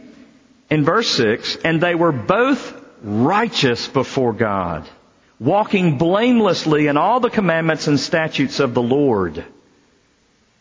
in 0.71 0.85
verse 0.87 1.11
6, 1.11 1.59
and 1.67 1.83
they 1.83 1.95
were 1.95 2.13
both 2.13 2.83
righteous 3.03 3.87
before 3.89 4.33
God, 4.33 4.89
walking 5.39 5.99
blamelessly 5.99 6.87
in 6.87 6.97
all 6.97 7.21
the 7.21 7.29
commandments 7.29 7.89
and 7.89 8.01
statutes 8.01 8.59
of 8.59 8.73
the 8.73 8.81
Lord. 8.81 9.45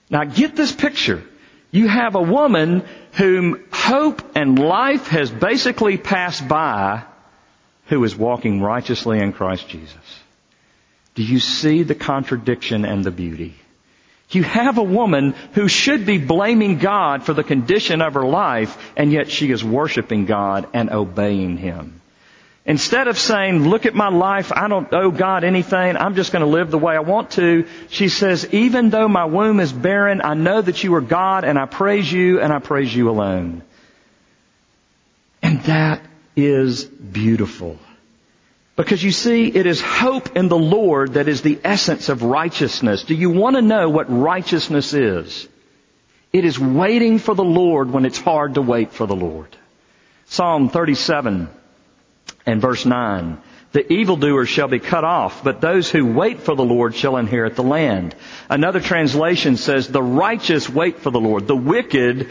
Now 0.10 0.26
get 0.26 0.58
this 0.58 0.74
picture. 0.74 1.24
You 1.72 1.88
have 1.88 2.16
a 2.16 2.22
woman 2.22 2.84
whom 3.14 3.64
hope 3.72 4.22
and 4.36 4.60
life 4.60 5.08
has 5.08 5.32
basically 5.32 5.96
passed 5.96 6.46
by 6.46 7.04
who 7.86 8.04
is 8.04 8.18
walking 8.18 8.62
righteously 8.62 9.20
in 9.20 9.32
Christ 9.32 9.70
Jesus. 9.70 9.96
Do 11.18 11.24
you 11.24 11.40
see 11.40 11.82
the 11.82 11.96
contradiction 11.96 12.86
and 12.86 13.04
the 13.04 13.10
beauty? 13.10 13.56
You 14.30 14.44
have 14.44 14.78
a 14.78 14.84
woman 14.84 15.34
who 15.54 15.68
should 15.68 16.06
be 16.06 16.20
blaming 16.20 16.78
God 16.78 17.24
for 17.24 17.34
the 17.34 17.44
condition 17.44 18.04
of 18.04 18.14
her 18.14 18.24
life, 18.24 18.78
and 18.96 19.12
yet 19.12 19.32
she 19.32 19.50
is 19.50 19.64
worshiping 19.64 20.28
God 20.28 20.68
and 20.74 20.92
obeying 20.92 21.58
Him. 21.58 22.02
Instead 22.68 23.08
of 23.08 23.18
saying, 23.18 23.68
look 23.68 23.88
at 23.88 23.96
my 23.96 24.10
life, 24.10 24.52
I 24.52 24.68
don't 24.68 24.94
owe 24.94 25.10
God 25.10 25.44
anything, 25.44 25.98
I'm 25.98 26.14
just 26.14 26.32
going 26.32 26.44
to 26.44 26.52
live 26.52 26.70
the 26.70 26.78
way 26.78 26.96
I 26.96 27.00
want 27.00 27.32
to, 27.32 27.66
she 27.90 28.10
says, 28.10 28.48
even 28.54 28.92
though 28.92 29.08
my 29.08 29.26
womb 29.26 29.60
is 29.60 29.74
barren, 29.74 30.22
I 30.24 30.36
know 30.36 30.62
that 30.62 30.84
you 30.84 30.94
are 30.94 31.02
God 31.02 31.46
and 31.46 31.58
I 31.58 31.66
praise 31.66 32.12
you 32.12 32.42
and 32.42 32.54
I 32.54 32.60
praise 32.60 32.96
you 32.96 33.10
alone. 33.10 33.64
And 35.42 35.64
that 35.64 36.04
is 36.36 36.86
beautiful. 36.86 37.80
Because 38.78 39.04
you 39.04 39.12
see, 39.12 39.48
it 39.48 39.66
is 39.66 39.82
hope 39.82 40.38
in 40.38 40.50
the 40.50 40.58
Lord 40.58 41.14
that 41.14 41.28
is 41.28 41.42
the 41.42 41.60
essence 41.64 42.10
of 42.10 42.22
righteousness. 42.22 43.04
Do 43.04 43.16
you 43.16 43.32
want 43.32 43.56
to 43.56 43.62
know 43.64 43.90
what 43.90 44.06
righteousness 44.08 44.94
is? 44.94 45.48
It 46.32 46.46
is 46.46 46.60
waiting 46.60 47.18
for 47.18 47.34
the 47.34 47.44
Lord 47.44 47.90
when 47.90 48.06
it's 48.06 48.20
hard 48.20 48.54
to 48.54 48.62
wait 48.62 48.92
for 48.92 49.08
the 49.08 49.16
Lord. 49.16 49.50
Psalm 50.26 50.70
37 50.70 51.50
and 52.46 52.62
verse 52.62 52.86
9. 52.86 53.42
The 53.72 53.92
evildoers 53.92 54.48
shall 54.48 54.68
be 54.68 54.80
cut 54.80 55.04
off, 55.04 55.44
but 55.44 55.60
those 55.60 55.90
who 55.90 56.14
wait 56.14 56.42
for 56.42 56.56
the 56.56 56.64
Lord 56.64 56.94
shall 56.94 57.18
inherit 57.18 57.56
the 57.56 57.64
land. 57.64 58.14
Another 58.48 58.80
translation 58.80 59.58
says, 59.58 59.88
the 59.88 60.04
righteous 60.04 60.70
wait 60.70 61.00
for 61.00 61.10
the 61.10 61.20
Lord. 61.20 61.48
The 61.48 61.56
wicked 61.56 62.30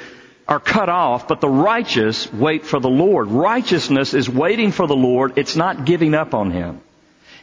are 0.48 0.60
cut 0.60 0.88
off, 0.88 1.26
but 1.26 1.40
the 1.40 1.48
righteous 1.48 2.32
wait 2.32 2.64
for 2.64 2.78
the 2.78 2.88
Lord. 2.88 3.28
Righteousness 3.28 4.14
is 4.14 4.28
waiting 4.30 4.70
for 4.70 4.86
the 4.86 4.96
Lord. 4.96 5.38
It's 5.38 5.56
not 5.56 5.84
giving 5.84 6.14
up 6.14 6.34
on 6.34 6.50
Him. 6.50 6.80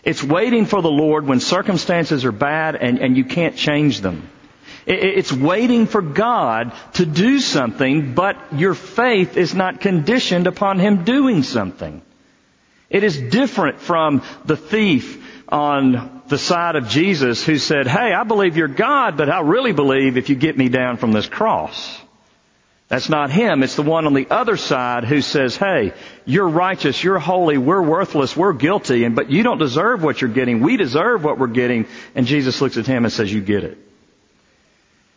It's 0.03 0.23
waiting 0.23 0.65
for 0.65 0.81
the 0.81 0.91
Lord 0.91 1.25
when 1.25 1.39
circumstances 1.39 2.25
are 2.25 2.31
bad 2.31 2.75
and, 2.75 2.99
and 2.99 3.17
you 3.17 3.25
can't 3.25 3.55
change 3.55 4.01
them. 4.01 4.29
It's 4.85 5.31
waiting 5.31 5.87
for 5.87 6.01
God 6.01 6.73
to 6.95 7.05
do 7.05 7.39
something, 7.39 8.13
but 8.13 8.37
your 8.53 8.73
faith 8.73 9.37
is 9.37 9.53
not 9.53 9.79
conditioned 9.79 10.45
upon 10.45 10.79
Him 10.79 11.05
doing 11.05 11.43
something. 11.43 12.01
It 12.89 13.03
is 13.03 13.17
different 13.17 13.79
from 13.79 14.23
the 14.43 14.57
thief 14.57 15.23
on 15.47 16.21
the 16.27 16.37
side 16.37 16.75
of 16.75 16.89
Jesus 16.89 17.45
who 17.45 17.57
said, 17.57 17.87
Hey, 17.87 18.13
I 18.13 18.23
believe 18.23 18.57
you're 18.57 18.67
God, 18.67 19.15
but 19.15 19.29
I 19.29 19.39
really 19.39 19.71
believe 19.71 20.17
if 20.17 20.29
you 20.29 20.35
get 20.35 20.57
me 20.57 20.67
down 20.67 20.97
from 20.97 21.13
this 21.13 21.27
cross. 21.27 22.02
That's 22.93 23.09
not 23.09 23.31
him. 23.31 23.63
It's 23.63 23.75
the 23.75 23.81
one 23.81 24.05
on 24.05 24.13
the 24.13 24.27
other 24.29 24.55
side 24.55 25.03
who 25.03 25.21
says, 25.21 25.57
hey, 25.57 25.93
you're 26.25 26.47
righteous, 26.47 27.03
you're 27.03 27.17
holy, 27.17 27.57
we're 27.57 27.81
worthless, 27.81 28.37
we're 28.37 28.53
guilty, 28.53 29.03
and, 29.03 29.15
but 29.15 29.31
you 29.31 29.41
don't 29.41 29.57
deserve 29.57 30.03
what 30.03 30.21
you're 30.21 30.29
getting. 30.29 30.59
We 30.59 30.77
deserve 30.77 31.23
what 31.23 31.39
we're 31.39 31.47
getting. 31.47 31.87
And 32.13 32.27
Jesus 32.27 32.61
looks 32.61 32.77
at 32.77 32.85
him 32.85 33.03
and 33.03 33.11
says, 33.11 33.33
you 33.33 33.41
get 33.41 33.63
it. 33.63 33.79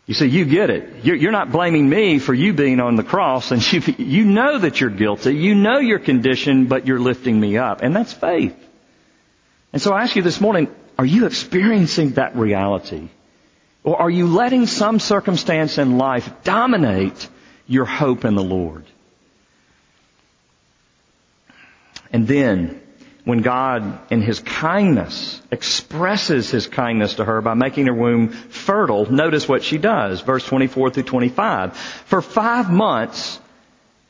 You 0.06 0.14
see, 0.14 0.24
you 0.24 0.46
get 0.46 0.70
it. 0.70 1.04
You're, 1.04 1.32
not 1.32 1.52
blaming 1.52 1.86
me 1.86 2.18
for 2.18 2.32
you 2.32 2.54
being 2.54 2.80
on 2.80 2.96
the 2.96 3.04
cross, 3.04 3.50
and 3.50 3.60
you, 3.72 3.82
you 3.98 4.24
know 4.24 4.56
that 4.56 4.80
you're 4.80 4.88
guilty. 4.88 5.36
You 5.36 5.54
know 5.54 5.78
your 5.78 5.98
condition, 5.98 6.68
but 6.68 6.86
you're 6.86 6.98
lifting 6.98 7.38
me 7.38 7.58
up. 7.58 7.82
And 7.82 7.94
that's 7.94 8.14
faith. 8.14 8.56
And 9.74 9.82
so 9.82 9.92
I 9.92 10.04
ask 10.04 10.16
you 10.16 10.22
this 10.22 10.40
morning, 10.40 10.74
are 10.98 11.04
you 11.04 11.26
experiencing 11.26 12.12
that 12.12 12.36
reality? 12.36 13.10
Or 13.84 14.00
are 14.00 14.10
you 14.10 14.28
letting 14.28 14.66
some 14.66 14.98
circumstance 14.98 15.76
in 15.76 15.98
life 15.98 16.42
dominate 16.42 17.28
your 17.66 17.84
hope 17.84 18.24
in 18.24 18.34
the 18.34 18.42
Lord. 18.42 18.84
And 22.12 22.28
then, 22.28 22.80
when 23.24 23.42
God, 23.42 23.98
in 24.10 24.22
His 24.22 24.38
kindness, 24.38 25.42
expresses 25.50 26.50
His 26.50 26.68
kindness 26.68 27.14
to 27.14 27.24
her 27.24 27.40
by 27.40 27.54
making 27.54 27.86
her 27.86 27.94
womb 27.94 28.28
fertile, 28.28 29.10
notice 29.10 29.48
what 29.48 29.64
she 29.64 29.78
does. 29.78 30.20
Verse 30.20 30.46
24 30.46 30.90
through 30.90 31.02
25. 31.02 31.76
For 31.76 32.22
five 32.22 32.70
months, 32.70 33.40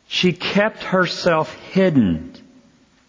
she 0.06 0.32
kept 0.32 0.82
herself 0.82 1.54
hidden, 1.54 2.34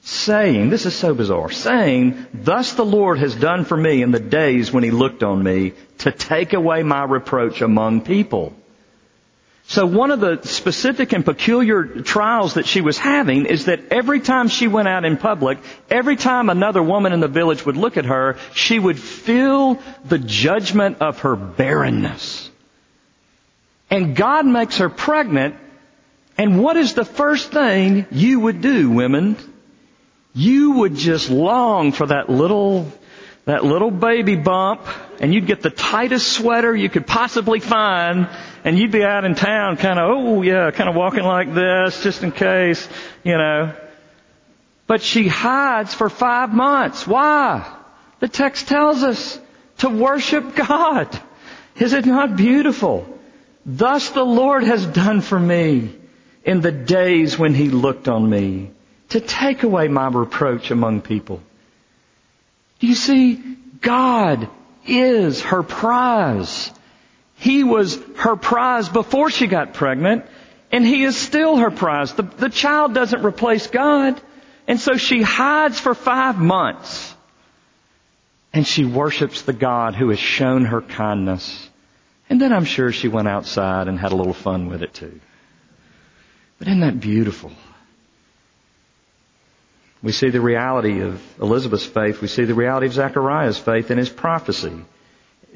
saying, 0.02 0.70
this 0.70 0.86
is 0.86 0.96
so 0.96 1.14
bizarre, 1.14 1.52
saying, 1.52 2.26
thus 2.34 2.74
the 2.74 2.86
Lord 2.86 3.20
has 3.20 3.36
done 3.36 3.66
for 3.66 3.76
me 3.76 4.02
in 4.02 4.12
the 4.12 4.20
days 4.20 4.72
when 4.72 4.86
He 4.86 4.92
looked 4.92 5.24
on 5.24 5.44
me 5.44 5.74
to 6.00 6.12
take 6.12 6.54
away 6.54 6.84
my 6.84 7.04
reproach 7.04 7.62
among 7.62 8.02
people. 8.02 8.54
So 9.70 9.86
one 9.86 10.12
of 10.12 10.22
the 10.22 10.40
specific 10.44 11.12
and 11.12 11.26
peculiar 11.26 11.84
trials 11.84 12.54
that 12.54 12.66
she 12.66 12.80
was 12.80 12.98
having 12.98 13.46
is 13.46 13.66
that 13.66 13.92
every 13.92 14.22
time 14.22 14.48
she 14.48 14.70
went 14.70 14.88
out 14.88 15.04
in 15.04 15.18
public, 15.18 15.58
every 15.90 16.16
time 16.16 16.50
another 16.50 16.82
woman 16.82 17.12
in 17.12 17.20
the 17.20 17.28
village 17.28 17.66
would 17.66 17.76
look 17.76 17.98
at 17.98 18.06
her, 18.06 18.38
she 18.54 18.80
would 18.80 18.98
feel 18.98 19.78
the 20.06 20.20
judgment 20.20 21.02
of 21.02 21.20
her 21.20 21.36
barrenness. 21.36 22.50
And 23.90 24.16
God 24.16 24.46
makes 24.46 24.78
her 24.78 24.90
pregnant, 24.90 25.56
and 26.38 26.64
what 26.64 26.78
is 26.78 26.94
the 26.94 27.06
first 27.06 27.52
thing 27.52 28.06
you 28.10 28.40
would 28.40 28.62
do, 28.62 28.90
women? 28.90 29.36
You 30.34 30.72
would 30.80 30.96
just 30.96 31.30
long 31.30 31.92
for 31.92 32.08
that 32.08 32.30
little 32.30 32.90
that 33.44 33.64
little 33.64 33.92
baby 33.92 34.36
bump 34.36 34.82
and 35.22 35.34
you'd 35.34 35.48
get 35.48 35.62
the 35.62 35.70
tightest 35.70 36.28
sweater 36.34 36.76
you 36.76 36.90
could 36.90 37.08
possibly 37.08 37.62
find 37.62 38.28
and 38.68 38.78
you'd 38.78 38.92
be 38.92 39.02
out 39.02 39.24
in 39.24 39.34
town 39.34 39.78
kind 39.78 39.98
of, 39.98 40.10
oh 40.10 40.42
yeah, 40.42 40.72
kind 40.72 40.90
of 40.90 40.96
walking 40.96 41.24
like 41.24 41.54
this 41.54 42.04
just 42.04 42.22
in 42.22 42.34
case, 42.34 42.86
you 43.24 43.38
know. 43.38 43.74
But 44.88 45.02
she 45.02 45.26
hides 45.30 45.94
for 45.94 46.10
five 46.10 46.54
months. 46.54 47.08
Why? 47.08 47.66
The 48.20 48.28
text 48.28 48.68
tells 48.68 49.04
us 49.04 49.40
to 49.78 49.88
worship 49.88 50.54
God. 50.54 51.08
Is 51.78 51.94
it 51.94 52.06
not 52.06 52.36
beautiful? 52.36 53.08
Thus 53.66 54.10
the 54.10 54.26
Lord 54.26 54.66
has 54.66 54.86
done 54.86 55.22
for 55.22 55.40
me 55.40 55.96
in 56.44 56.60
the 56.60 56.74
days 56.74 57.40
when 57.40 57.54
He 57.54 57.70
looked 57.70 58.10
on 58.10 58.30
me 58.30 58.72
to 59.12 59.22
take 59.22 59.64
away 59.64 59.88
my 59.88 60.10
reproach 60.10 60.72
among 60.72 61.00
people. 61.00 61.42
Do 62.80 62.88
you 62.88 62.96
see? 62.96 63.36
God 63.80 64.50
is 64.86 65.40
her 65.44 65.64
prize. 65.64 66.70
He 67.38 67.63
was 67.63 68.00
her 68.17 68.36
prize 68.36 68.89
before 68.89 69.30
she 69.30 69.47
got 69.47 69.73
pregnant, 69.73 70.26
and 70.71 70.86
He 70.86 71.04
is 71.04 71.15
still 71.15 71.58
her 71.58 71.71
prize. 71.71 72.13
The, 72.13 72.23
the 72.23 72.50
child 72.50 72.93
doesn't 72.93 73.26
replace 73.26 73.67
God. 73.67 74.19
And 74.67 74.80
so 74.80 74.97
she 74.97 75.21
hides 75.21 75.80
for 75.80 75.95
five 75.95 76.38
months. 76.38 77.15
And 78.52 78.67
she 78.67 78.84
worships 78.84 79.43
the 79.43 79.54
God 79.54 79.95
who 79.95 80.10
has 80.10 80.19
shown 80.19 80.65
her 80.65 80.82
kindness. 80.82 81.69
And 82.30 82.41
then 82.41 82.52
I'm 82.52 82.65
sure 82.65 82.91
she 82.91 83.08
went 83.08 83.30
outside 83.30 83.88
and 83.88 83.97
had 83.97 84.12
a 84.12 84.15
little 84.15 84.34
fun 84.34 84.67
with 84.67 84.84
it 84.84 84.93
too. 84.93 85.21
But 86.60 86.67
isn't 86.67 86.82
that 86.82 87.00
beautiful? 87.00 87.52
We 90.04 90.12
see 90.12 90.30
the 90.30 90.41
reality 90.41 91.02
of 91.02 91.21
Elizabeth's 91.41 91.86
faith. 91.86 92.21
We 92.21 92.28
see 92.28 92.45
the 92.45 92.54
reality 92.54 92.88
of 92.88 92.93
Zechariah's 92.93 93.58
faith 93.58 93.89
in 93.89 93.97
his 93.97 94.10
prophecy. 94.10 94.73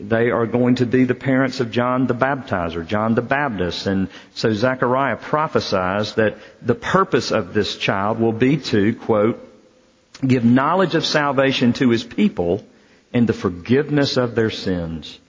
They 0.08 0.32
are 0.32 0.46
going 0.46 0.76
to 0.76 0.86
be 0.86 1.04
the 1.04 1.16
parents 1.16 1.60
of 1.60 1.72
John 1.72 2.08
the 2.08 2.16
Baptizer, 2.16 2.86
John 2.86 3.16
the 3.16 3.22
Baptist. 3.22 3.88
And 3.88 4.10
so 4.34 4.54
Zechariah 4.54 5.18
prophesies 5.18 6.16
that 6.16 6.38
the 6.62 6.76
purpose 6.76 7.32
of 7.32 7.54
this 7.54 7.78
child 7.78 8.20
will 8.20 8.34
be 8.34 8.58
to, 8.58 8.96
quote, 8.96 9.48
give 10.26 10.44
knowledge 10.44 10.96
of 10.96 11.06
salvation 11.06 11.74
to 11.74 11.90
his 11.90 12.04
people 12.04 12.66
and 13.14 13.28
the 13.28 13.34
forgiveness 13.34 14.18
of 14.18 14.36
their 14.36 14.50
sins 14.50 15.20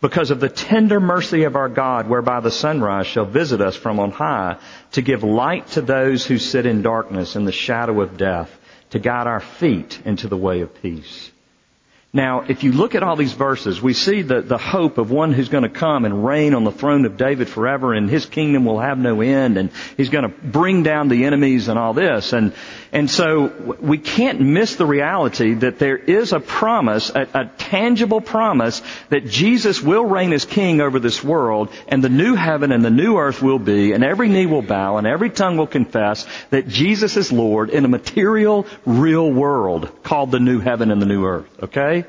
because 0.00 0.30
of 0.30 0.40
the 0.40 0.48
tender 0.48 0.98
mercy 0.98 1.44
of 1.44 1.56
our 1.56 1.68
God, 1.68 2.08
whereby 2.08 2.40
the 2.40 2.50
sunrise 2.50 3.06
shall 3.06 3.26
visit 3.26 3.60
us 3.60 3.76
from 3.76 4.00
on 4.00 4.10
high, 4.10 4.56
to 4.92 5.02
give 5.02 5.22
light 5.22 5.66
to 5.68 5.82
those 5.82 6.24
who 6.24 6.38
sit 6.38 6.64
in 6.64 6.82
darkness 6.82 7.36
and 7.36 7.46
the 7.46 7.52
shadow 7.52 8.00
of 8.00 8.16
death, 8.16 8.50
to 8.90 8.98
guide 8.98 9.26
our 9.26 9.40
feet 9.40 10.00
into 10.04 10.26
the 10.26 10.36
way 10.36 10.62
of 10.62 10.82
peace. 10.82 11.30
Now, 12.12 12.40
if 12.40 12.64
you 12.64 12.72
look 12.72 12.96
at 12.96 13.04
all 13.04 13.14
these 13.14 13.34
verses, 13.34 13.80
we 13.80 13.92
see 13.92 14.22
the, 14.22 14.40
the 14.40 14.58
hope 14.58 14.98
of 14.98 15.12
one 15.12 15.32
who's 15.32 15.48
going 15.48 15.62
to 15.62 15.68
come 15.68 16.04
and 16.04 16.26
reign 16.26 16.54
on 16.54 16.64
the 16.64 16.72
throne 16.72 17.04
of 17.04 17.16
David 17.16 17.48
forever 17.48 17.94
and 17.94 18.10
his 18.10 18.26
kingdom 18.26 18.64
will 18.64 18.80
have 18.80 18.98
no 18.98 19.20
end 19.20 19.56
and 19.56 19.70
he's 19.96 20.10
going 20.10 20.24
to 20.24 20.28
bring 20.28 20.82
down 20.82 21.06
the 21.06 21.24
enemies 21.26 21.68
and 21.68 21.78
all 21.78 21.94
this. 21.94 22.32
And, 22.32 22.52
and 22.90 23.08
so 23.08 23.76
we 23.80 23.96
can't 23.98 24.40
miss 24.40 24.74
the 24.74 24.86
reality 24.86 25.54
that 25.54 25.78
there 25.78 25.96
is 25.96 26.32
a 26.32 26.40
promise, 26.40 27.10
a, 27.10 27.28
a 27.32 27.44
tangible 27.58 28.20
promise 28.20 28.82
that 29.10 29.26
Jesus 29.26 29.80
will 29.80 30.04
reign 30.04 30.32
as 30.32 30.44
king 30.44 30.80
over 30.80 30.98
this 30.98 31.22
world 31.22 31.68
and 31.86 32.02
the 32.02 32.08
new 32.08 32.34
heaven 32.34 32.72
and 32.72 32.84
the 32.84 32.90
new 32.90 33.18
earth 33.18 33.40
will 33.40 33.60
be 33.60 33.92
and 33.92 34.02
every 34.02 34.28
knee 34.28 34.46
will 34.46 34.62
bow 34.62 34.96
and 34.96 35.06
every 35.06 35.30
tongue 35.30 35.56
will 35.56 35.68
confess 35.68 36.26
that 36.50 36.66
Jesus 36.66 37.16
is 37.16 37.30
Lord 37.30 37.70
in 37.70 37.84
a 37.84 37.88
material, 37.88 38.66
real 38.84 39.30
world 39.30 40.02
called 40.02 40.32
the 40.32 40.40
new 40.40 40.58
heaven 40.58 40.90
and 40.90 41.00
the 41.00 41.06
new 41.06 41.24
earth. 41.24 41.46
Okay? 41.62 41.99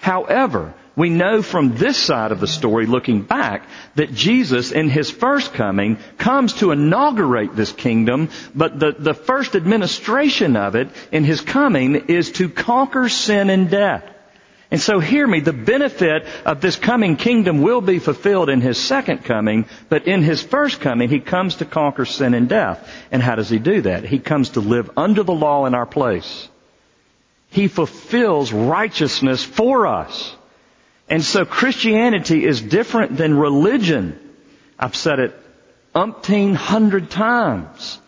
However, 0.00 0.74
We 0.96 1.10
know 1.10 1.42
from 1.42 1.76
this 1.76 1.96
side 1.96 2.30
of 2.30 2.38
the 2.38 2.46
story, 2.46 2.86
looking 2.86 3.22
back, 3.22 3.66
that 3.96 4.14
Jesus 4.14 4.70
in 4.70 4.88
His 4.88 5.10
first 5.10 5.52
coming 5.52 5.98
comes 6.18 6.52
to 6.54 6.70
inaugurate 6.70 7.56
this 7.56 7.72
kingdom, 7.72 8.30
but 8.54 8.78
the, 8.78 8.92
the 8.96 9.14
first 9.14 9.56
administration 9.56 10.56
of 10.56 10.76
it 10.76 10.88
in 11.10 11.24
His 11.24 11.40
coming 11.40 11.96
is 12.08 12.30
to 12.32 12.48
conquer 12.48 13.08
sin 13.08 13.50
and 13.50 13.68
death. 13.68 14.08
And 14.70 14.80
so 14.80 14.98
hear 14.98 15.26
me, 15.26 15.40
the 15.40 15.52
benefit 15.52 16.26
of 16.44 16.60
this 16.60 16.76
coming 16.76 17.16
kingdom 17.16 17.62
will 17.62 17.80
be 17.80 17.98
fulfilled 17.98 18.48
in 18.48 18.60
His 18.60 18.78
second 18.78 19.24
coming, 19.24 19.66
but 19.88 20.06
in 20.06 20.22
His 20.22 20.42
first 20.44 20.80
coming, 20.80 21.08
He 21.08 21.20
comes 21.20 21.56
to 21.56 21.64
conquer 21.64 22.04
sin 22.04 22.34
and 22.34 22.48
death. 22.48 22.88
And 23.10 23.20
how 23.20 23.34
does 23.34 23.50
He 23.50 23.58
do 23.58 23.82
that? 23.82 24.04
He 24.04 24.20
comes 24.20 24.50
to 24.50 24.60
live 24.60 24.90
under 24.96 25.24
the 25.24 25.34
law 25.34 25.66
in 25.66 25.74
our 25.74 25.86
place. 25.86 26.48
He 27.54 27.68
fulfills 27.68 28.52
righteousness 28.52 29.44
for 29.44 29.86
us. 29.86 30.34
And 31.08 31.22
so 31.22 31.44
Christianity 31.44 32.44
is 32.44 32.60
different 32.60 33.16
than 33.16 33.38
religion. 33.38 34.18
I've 34.76 34.96
said 34.96 35.20
it 35.20 35.40
umpteen 35.94 36.56
hundred 36.56 37.10
times. 37.10 38.00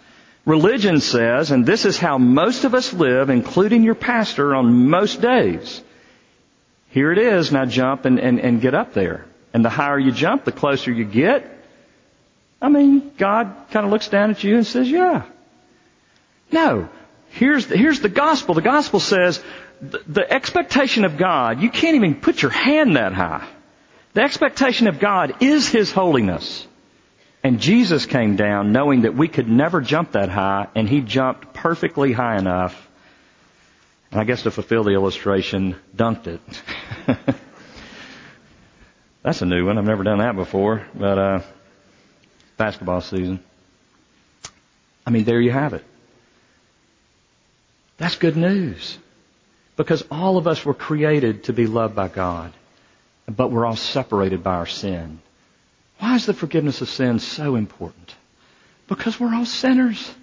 Religion 0.47 1.01
says, 1.01 1.53
and 1.53 1.65
this 1.65 1.85
is 1.85 1.97
how 1.97 2.19
most 2.19 2.65
of 2.65 2.75
us 2.75 2.93
live, 2.93 3.31
including 3.31 3.85
your 3.85 3.95
pastor 3.95 4.53
on 4.53 4.89
most 4.91 5.21
days. 5.21 5.81
Here 6.91 7.13
it 7.13 7.19
is, 7.19 7.53
now 7.53 7.67
jump 7.67 8.05
and, 8.05 8.19
and, 8.19 8.41
and 8.41 8.61
get 8.61 8.75
up 8.75 8.95
there. 8.95 9.27
And 9.55 9.65
the 9.65 9.71
higher 9.71 9.99
you 9.99 10.11
jump, 10.11 10.45
the 10.45 10.51
closer 10.51 10.91
you 10.91 11.05
get. 11.05 11.49
I 12.61 12.69
mean, 12.69 13.13
God 13.17 13.55
kind 13.71 13.87
of 13.87 13.93
looks 13.93 14.09
down 14.09 14.33
at 14.33 14.43
you 14.43 14.57
and 14.57 14.67
says, 14.67 14.91
yeah. 14.91 15.23
No. 16.51 16.89
Here's 17.37 17.67
the, 17.67 17.77
here's 17.77 18.01
the 18.01 18.09
gospel. 18.09 18.55
The 18.55 18.63
gospel 18.63 18.99
says, 18.99 19.43
the, 19.83 20.01
the 20.07 20.33
expectation 20.33 21.05
of 21.05 21.19
God, 21.19 21.61
you 21.61 21.69
can't 21.69 21.97
even 21.97 22.15
put 22.15 22.41
your 22.41 22.51
hand 22.51 22.97
that 22.97 23.13
high. 23.13 23.47
The 24.15 24.23
expectation 24.23 24.89
of 24.89 24.99
God 24.99 25.43
is 25.43 25.69
His 25.69 25.93
holiness. 25.93 26.67
And 27.45 27.61
Jesus 27.61 28.07
came 28.07 28.37
down 28.37 28.73
knowing 28.73 29.03
that 29.03 29.15
we 29.15 29.29
could 29.29 29.49
never 29.49 29.83
jump 29.83 30.13
that 30.13 30.31
high, 30.31 30.69
and 30.75 30.89
He 30.89 31.03
jumped 31.03 31.53
perfectly 31.53 32.11
high 32.11 32.39
enough. 32.39 32.89
And 34.11 34.19
I 34.19 34.25
guess 34.25 34.45
to 34.45 34.51
fulfill 34.51 34.85
the 34.85 34.93
illustration, 34.93 35.77
dunked 35.95 36.29
it. 36.29 36.41
That's 39.23 39.43
a 39.43 39.47
new 39.47 39.67
one. 39.67 39.77
I've 39.77 39.85
never 39.85 40.05
done 40.05 40.21
that 40.21 40.37
before, 40.37 40.87
but 40.95 41.19
uh, 41.19 41.41
basketball 42.57 43.03
season. 43.03 43.41
I 45.05 45.11
mean, 45.11 45.25
there 45.25 45.39
you 45.39 45.51
have 45.51 45.75
it. 45.75 45.85
That's 47.99 48.17
good 48.17 48.37
news. 48.37 48.99
Because 49.77 50.05
all 50.11 50.39
of 50.39 50.47
us 50.47 50.65
were 50.65 50.75
created 50.75 51.45
to 51.45 51.53
be 51.53 51.67
loved 51.67 51.95
by 51.95 52.09
God, 52.09 52.53
but 53.29 53.51
we're 53.51 53.67
all 53.67 53.77
separated 53.77 54.43
by 54.43 54.55
our 54.55 54.67
sin. 54.67 55.21
Why 55.99 56.15
is 56.17 56.27
the 56.27 56.35
forgiveness 56.35 56.81
of 56.81 56.89
sin 56.89 57.19
so 57.19 57.57
important? 57.57 58.15
Because 58.89 59.19
we're 59.19 59.35
all 59.35 59.45
sinners. 59.45 60.15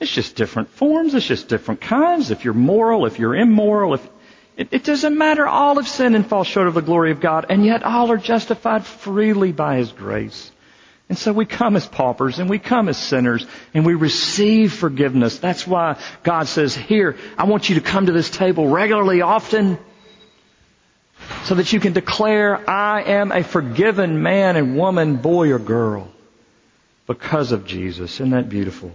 It's 0.00 0.12
just 0.12 0.34
different 0.34 0.70
forms, 0.70 1.14
it's 1.14 1.26
just 1.26 1.48
different 1.48 1.80
kinds. 1.80 2.30
If 2.30 2.44
you're 2.44 2.54
moral, 2.54 3.06
if 3.06 3.18
you're 3.18 3.36
immoral, 3.36 3.94
if 3.94 4.08
it, 4.56 4.68
it 4.72 4.84
doesn't 4.84 5.16
matter. 5.16 5.46
All 5.46 5.76
have 5.76 5.88
sinned 5.88 6.14
and 6.14 6.26
fall 6.26 6.44
short 6.44 6.68
of 6.68 6.74
the 6.74 6.82
glory 6.82 7.12
of 7.12 7.20
God, 7.20 7.46
and 7.48 7.64
yet 7.64 7.82
all 7.82 8.10
are 8.10 8.18
justified 8.18 8.84
freely 8.84 9.52
by 9.52 9.76
His 9.76 9.92
grace. 9.92 10.50
And 11.10 11.18
so 11.18 11.32
we 11.32 11.44
come 11.44 11.74
as 11.74 11.88
paupers 11.88 12.38
and 12.38 12.48
we 12.48 12.60
come 12.60 12.88
as 12.88 12.96
sinners 12.96 13.44
and 13.74 13.84
we 13.84 13.94
receive 13.94 14.72
forgiveness. 14.72 15.40
That's 15.40 15.66
why 15.66 15.98
God 16.22 16.46
says, 16.46 16.72
here, 16.76 17.16
I 17.36 17.46
want 17.46 17.68
you 17.68 17.74
to 17.74 17.80
come 17.80 18.06
to 18.06 18.12
this 18.12 18.30
table 18.30 18.68
regularly, 18.68 19.20
often, 19.20 19.76
so 21.46 21.56
that 21.56 21.72
you 21.72 21.80
can 21.80 21.94
declare, 21.94 22.70
I 22.70 23.02
am 23.02 23.32
a 23.32 23.42
forgiven 23.42 24.22
man 24.22 24.54
and 24.54 24.76
woman, 24.76 25.16
boy 25.16 25.50
or 25.50 25.58
girl, 25.58 26.08
because 27.08 27.50
of 27.50 27.66
Jesus. 27.66 28.14
Isn't 28.14 28.30
that 28.30 28.48
beautiful? 28.48 28.92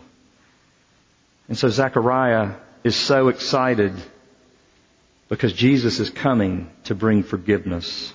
And 1.49 1.57
so 1.57 1.67
Zechariah 1.67 2.53
is 2.85 2.95
so 2.95 3.27
excited 3.27 3.93
because 5.27 5.51
Jesus 5.51 5.99
is 5.99 6.09
coming 6.09 6.71
to 6.85 6.95
bring 6.95 7.23
forgiveness. 7.23 8.13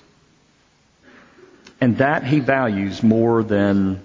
And 1.81 1.97
that 1.97 2.23
he 2.23 2.39
values 2.39 3.01
more 3.01 3.43
than 3.43 4.01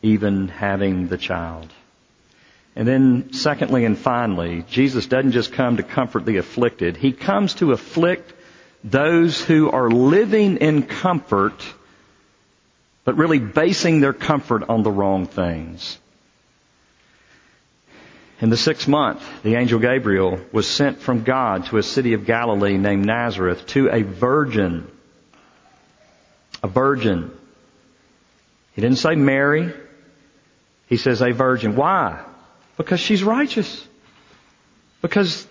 even 0.00 0.46
having 0.46 1.08
the 1.08 1.18
child. 1.18 1.68
And 2.76 2.86
then 2.86 3.32
secondly 3.32 3.84
and 3.84 3.98
finally, 3.98 4.64
Jesus 4.68 5.06
doesn't 5.06 5.32
just 5.32 5.52
come 5.52 5.78
to 5.78 5.82
comfort 5.82 6.24
the 6.24 6.36
afflicted. 6.36 6.96
He 6.96 7.12
comes 7.12 7.54
to 7.54 7.72
afflict 7.72 8.32
those 8.84 9.42
who 9.42 9.70
are 9.70 9.90
living 9.90 10.58
in 10.58 10.84
comfort, 10.84 11.66
but 13.04 13.16
really 13.16 13.40
basing 13.40 14.00
their 14.00 14.12
comfort 14.12 14.68
on 14.68 14.84
the 14.84 14.90
wrong 14.92 15.26
things. 15.26 15.98
In 18.40 18.50
the 18.50 18.56
sixth 18.56 18.86
month, 18.86 19.42
the 19.42 19.54
angel 19.54 19.80
Gabriel 19.80 20.38
was 20.52 20.68
sent 20.68 21.00
from 21.00 21.24
God 21.24 21.66
to 21.66 21.78
a 21.78 21.82
city 21.82 22.12
of 22.12 22.26
Galilee 22.26 22.76
named 22.76 23.06
Nazareth 23.06 23.66
to 23.68 23.88
a 23.88 24.02
virgin 24.02 24.86
a 26.66 26.68
virgin. 26.68 27.30
He 28.74 28.82
didn't 28.82 28.98
say 28.98 29.14
Mary. 29.14 29.72
He 30.88 30.96
says 30.96 31.22
a 31.22 31.32
virgin. 31.32 31.76
Why? 31.76 32.24
Because 32.76 33.00
she's 33.00 33.22
righteous. 33.22 33.86
Because 35.00 35.46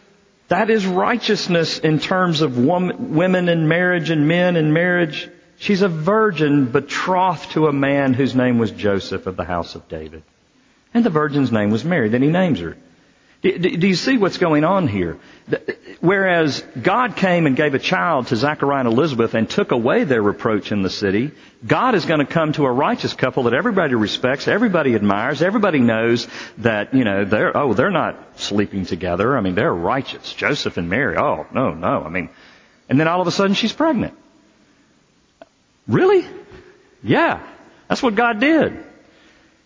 that 0.49 0.69
is 0.69 0.86
righteousness 0.86 1.80
in 1.80 1.99
terms 1.99 2.41
of 2.41 2.58
women 2.58 3.49
in 3.49 3.67
marriage 3.67 4.10
and 4.10 4.28
men 4.28 4.58
in 4.58 4.73
marriage. 4.73 5.30
She's 5.58 5.82
a 5.82 5.88
virgin 5.88 6.65
betrothed 6.65 7.51
to 7.51 7.67
a 7.67 7.73
man 7.73 8.13
whose 8.13 8.36
name 8.36 8.60
was 8.60 8.71
Joseph 8.71 9.25
of 9.25 9.38
the 9.38 9.45
house 9.45 9.75
of 9.75 9.88
David. 9.88 10.23
And 10.93 11.04
the 11.04 11.10
virgin's 11.10 11.51
name 11.51 11.71
was 11.71 11.84
Mary. 11.84 12.10
Then 12.10 12.21
he 12.21 12.30
names 12.30 12.60
her. 12.60 12.78
Do 13.45 13.88
you 13.88 13.95
see 13.95 14.17
what's 14.17 14.39
going 14.39 14.63
on 14.63 14.88
here? 14.88 15.19
Whereas 15.99 16.62
God 16.81 17.15
came 17.15 17.45
and 17.45 17.55
gave 17.55 17.75
a 17.75 17.79
child 17.79 18.27
to 18.27 18.36
Zechariah 18.36 18.79
and 18.79 18.88
Elizabeth 18.88 19.36
and 19.36 19.47
took 19.47 19.71
away 19.71 20.03
their 20.03 20.21
reproach 20.21 20.71
in 20.71 20.81
the 20.81 20.89
city, 20.89 21.31
God 21.65 21.93
is 21.93 22.05
going 22.05 22.21
to 22.21 22.25
come 22.25 22.53
to 22.53 22.65
a 22.65 22.71
righteous 22.71 23.13
couple 23.13 23.43
that 23.43 23.53
everybody 23.53 23.93
respects, 23.93 24.47
everybody 24.47 24.95
admires, 24.95 25.43
everybody 25.43 25.77
knows 25.77 26.27
that, 26.58 26.95
you 26.95 27.03
know, 27.03 27.23
they're, 27.23 27.55
oh, 27.55 27.75
they're 27.75 27.91
not 27.91 28.39
sleeping 28.39 28.86
together. 28.86 29.38
I 29.38 29.41
mean, 29.41 29.53
they're 29.53 29.71
righteous. 29.71 30.34
Joseph 30.34 30.77
and 30.77 30.89
Mary, 30.89 31.15
oh, 31.15 31.45
no, 31.53 31.71
no. 31.75 32.01
I 32.01 32.10
mean, 32.10 32.29
and 32.89 32.99
then 32.99 33.08
all 33.08 33.21
of 33.21 33.27
a 33.27 33.31
sudden 33.31 33.53
she's 33.53 33.73
pregnant. 33.73 34.17
Really? 35.88 36.25
Yeah. 37.03 37.45
That's 37.88 38.01
what 38.01 38.15
God 38.15 38.39
did. 38.39 38.84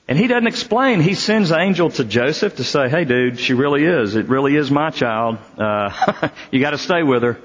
And 0.09 0.17
he 0.17 0.25
doesn't 0.25 0.47
explain. 0.47 1.01
He 1.01 1.13
sends 1.13 1.51
an 1.51 1.59
angel 1.59 1.91
to 1.91 2.03
Joseph 2.03 2.55
to 2.55 2.63
say, 2.63 2.89
hey 2.89 3.05
dude, 3.05 3.39
she 3.39 3.53
really 3.53 3.85
is. 3.85 4.15
It 4.15 4.27
really 4.27 4.55
is 4.55 4.71
my 4.71 4.89
child. 4.89 5.37
Uh, 5.55 6.29
you 6.51 6.59
gotta 6.59 6.79
stay 6.79 7.03
with 7.03 7.21
her. 7.21 7.39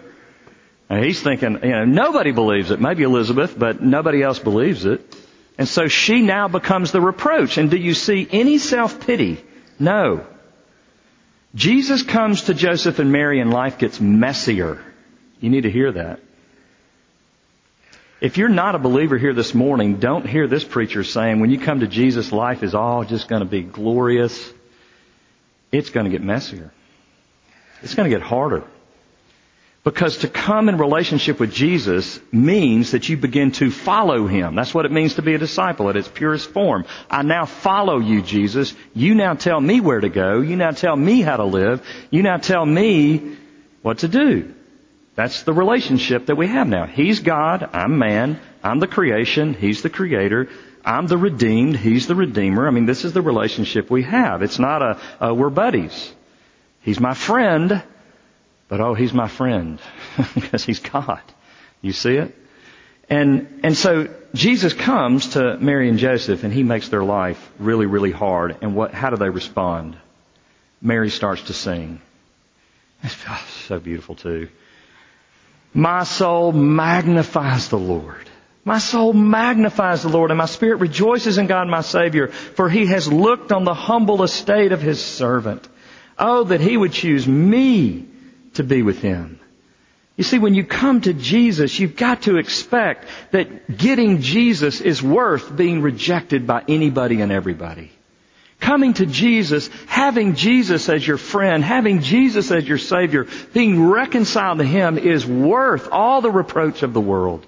And 0.88 1.04
he's 1.04 1.22
thinking, 1.22 1.58
you 1.62 1.72
know, 1.72 1.84
nobody 1.84 2.32
believes 2.32 2.70
it. 2.70 2.80
Maybe 2.80 3.02
Elizabeth, 3.02 3.58
but 3.58 3.82
nobody 3.82 4.22
else 4.22 4.38
believes 4.38 4.86
it. 4.86 5.14
And 5.58 5.68
so 5.68 5.88
she 5.88 6.22
now 6.22 6.48
becomes 6.48 6.90
the 6.90 7.02
reproach. 7.02 7.58
And 7.58 7.70
do 7.70 7.76
you 7.76 7.92
see 7.92 8.26
any 8.30 8.56
self-pity? 8.56 9.44
No. 9.78 10.26
Jesus 11.54 12.02
comes 12.02 12.44
to 12.44 12.54
Joseph 12.54 12.98
and 12.98 13.12
Mary 13.12 13.40
and 13.40 13.52
life 13.52 13.76
gets 13.76 14.00
messier. 14.00 14.82
You 15.38 15.50
need 15.50 15.64
to 15.64 15.70
hear 15.70 15.92
that. 15.92 16.20
If 18.24 18.38
you're 18.38 18.48
not 18.48 18.74
a 18.74 18.78
believer 18.78 19.18
here 19.18 19.34
this 19.34 19.52
morning, 19.52 19.96
don't 19.96 20.26
hear 20.26 20.46
this 20.46 20.64
preacher 20.64 21.04
saying 21.04 21.40
when 21.40 21.50
you 21.50 21.58
come 21.58 21.80
to 21.80 21.86
Jesus, 21.86 22.32
life 22.32 22.62
is 22.62 22.74
all 22.74 23.04
just 23.04 23.28
going 23.28 23.40
to 23.40 23.46
be 23.46 23.60
glorious. 23.60 24.50
It's 25.70 25.90
going 25.90 26.04
to 26.04 26.10
get 26.10 26.22
messier. 26.22 26.72
It's 27.82 27.94
going 27.94 28.10
to 28.10 28.16
get 28.16 28.26
harder. 28.26 28.64
Because 29.82 30.16
to 30.18 30.28
come 30.28 30.70
in 30.70 30.78
relationship 30.78 31.38
with 31.38 31.52
Jesus 31.52 32.18
means 32.32 32.92
that 32.92 33.10
you 33.10 33.18
begin 33.18 33.52
to 33.60 33.70
follow 33.70 34.26
Him. 34.26 34.54
That's 34.54 34.72
what 34.72 34.86
it 34.86 34.90
means 34.90 35.16
to 35.16 35.22
be 35.22 35.34
a 35.34 35.38
disciple 35.38 35.90
at 35.90 35.96
its 35.98 36.08
purest 36.08 36.48
form. 36.48 36.86
I 37.10 37.20
now 37.24 37.44
follow 37.44 37.98
you, 37.98 38.22
Jesus. 38.22 38.74
You 38.94 39.14
now 39.14 39.34
tell 39.34 39.60
me 39.60 39.82
where 39.82 40.00
to 40.00 40.08
go. 40.08 40.40
You 40.40 40.56
now 40.56 40.70
tell 40.70 40.96
me 40.96 41.20
how 41.20 41.36
to 41.36 41.44
live. 41.44 41.86
You 42.08 42.22
now 42.22 42.38
tell 42.38 42.64
me 42.64 43.36
what 43.82 43.98
to 43.98 44.08
do. 44.08 44.54
That's 45.14 45.44
the 45.44 45.52
relationship 45.52 46.26
that 46.26 46.36
we 46.36 46.48
have 46.48 46.66
now. 46.66 46.86
He's 46.86 47.20
God, 47.20 47.68
I'm 47.72 47.98
man, 47.98 48.40
I'm 48.62 48.80
the 48.80 48.88
creation, 48.88 49.54
He's 49.54 49.82
the 49.82 49.90
creator, 49.90 50.48
I'm 50.84 51.06
the 51.06 51.16
redeemed, 51.16 51.76
He's 51.76 52.06
the 52.06 52.16
redeemer. 52.16 52.66
I 52.66 52.70
mean, 52.70 52.86
this 52.86 53.04
is 53.04 53.12
the 53.12 53.22
relationship 53.22 53.90
we 53.90 54.02
have. 54.02 54.42
It's 54.42 54.58
not 54.58 54.82
a, 54.82 55.00
a 55.20 55.34
we're 55.34 55.50
buddies. 55.50 56.12
He's 56.80 56.98
my 56.98 57.14
friend, 57.14 57.82
but 58.68 58.80
oh, 58.80 58.94
He's 58.94 59.12
my 59.12 59.28
friend 59.28 59.78
because 60.34 60.64
He's 60.64 60.80
God. 60.80 61.22
You 61.80 61.92
see 61.92 62.16
it? 62.16 62.34
And, 63.08 63.60
and 63.62 63.76
so 63.76 64.08
Jesus 64.32 64.72
comes 64.72 65.30
to 65.30 65.58
Mary 65.58 65.88
and 65.88 65.98
Joseph 65.98 66.42
and 66.42 66.52
He 66.52 66.62
makes 66.64 66.88
their 66.88 67.04
life 67.04 67.52
really, 67.58 67.86
really 67.86 68.10
hard. 68.10 68.56
And 68.62 68.74
what, 68.74 68.92
how 68.92 69.10
do 69.10 69.16
they 69.16 69.30
respond? 69.30 69.96
Mary 70.82 71.10
starts 71.10 71.42
to 71.42 71.52
sing. 71.52 72.00
It's 73.04 73.16
oh, 73.28 73.46
so 73.66 73.78
beautiful 73.78 74.14
too. 74.14 74.48
My 75.74 76.04
soul 76.04 76.52
magnifies 76.52 77.68
the 77.68 77.78
Lord. 77.78 78.30
My 78.64 78.78
soul 78.78 79.12
magnifies 79.12 80.02
the 80.02 80.08
Lord 80.08 80.30
and 80.30 80.38
my 80.38 80.46
spirit 80.46 80.76
rejoices 80.76 81.36
in 81.36 81.48
God 81.48 81.68
my 81.68 81.82
Savior, 81.82 82.28
for 82.28 82.70
he 82.70 82.86
has 82.86 83.12
looked 83.12 83.52
on 83.52 83.64
the 83.64 83.74
humble 83.74 84.22
estate 84.22 84.72
of 84.72 84.80
his 84.80 85.04
servant. 85.04 85.68
Oh, 86.18 86.44
that 86.44 86.60
he 86.60 86.76
would 86.76 86.92
choose 86.92 87.26
me 87.26 88.06
to 88.54 88.62
be 88.62 88.82
with 88.82 89.00
him. 89.02 89.40
You 90.16 90.22
see, 90.22 90.38
when 90.38 90.54
you 90.54 90.64
come 90.64 91.00
to 91.02 91.12
Jesus, 91.12 91.78
you've 91.78 91.96
got 91.96 92.22
to 92.22 92.38
expect 92.38 93.08
that 93.32 93.76
getting 93.76 94.20
Jesus 94.20 94.80
is 94.80 95.02
worth 95.02 95.54
being 95.54 95.82
rejected 95.82 96.46
by 96.46 96.62
anybody 96.68 97.20
and 97.20 97.32
everybody. 97.32 97.90
Coming 98.64 98.94
to 98.94 99.04
Jesus, 99.04 99.68
having 99.86 100.36
Jesus 100.36 100.88
as 100.88 101.06
your 101.06 101.18
friend, 101.18 101.62
having 101.62 102.00
Jesus 102.00 102.50
as 102.50 102.66
your 102.66 102.78
Savior, 102.78 103.26
being 103.52 103.84
reconciled 103.90 104.56
to 104.56 104.64
Him 104.64 104.96
is 104.96 105.26
worth 105.26 105.90
all 105.92 106.22
the 106.22 106.30
reproach 106.30 106.82
of 106.82 106.94
the 106.94 107.00
world. 107.00 107.44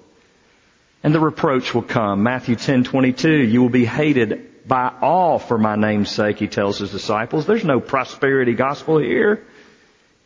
And 1.01 1.15
the 1.15 1.19
reproach 1.19 1.73
will 1.73 1.81
come. 1.81 2.21
Matthew 2.21 2.55
10, 2.55 2.83
22, 2.83 3.31
you 3.31 3.63
will 3.63 3.69
be 3.69 3.83
hated 3.83 4.67
by 4.67 4.93
all 5.01 5.39
for 5.39 5.57
my 5.57 5.75
name's 5.75 6.11
sake, 6.11 6.37
He 6.37 6.47
tells 6.47 6.77
His 6.77 6.91
disciples. 6.91 7.47
There's 7.47 7.65
no 7.65 7.79
prosperity 7.79 8.53
gospel 8.53 8.99
here. 8.99 9.43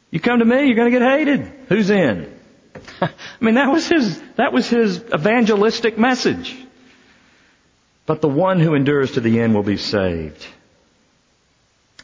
You 0.09 0.19
come 0.19 0.39
to 0.39 0.45
me, 0.45 0.65
you're 0.65 0.75
going 0.75 0.91
to 0.91 0.99
get 0.99 1.09
hated. 1.09 1.53
Who's 1.69 1.89
in? 1.89 2.37
I 3.01 3.09
mean, 3.39 3.55
that 3.55 3.71
was 3.71 3.87
his, 3.87 4.21
that 4.35 4.51
was 4.51 4.67
his 4.67 4.97
evangelistic 4.97 5.97
message. 5.97 6.53
But 8.05 8.19
the 8.19 8.27
one 8.27 8.59
who 8.59 8.75
endures 8.75 9.13
to 9.13 9.21
the 9.21 9.39
end 9.39 9.55
will 9.55 9.63
be 9.63 9.77
saved. 9.77 10.45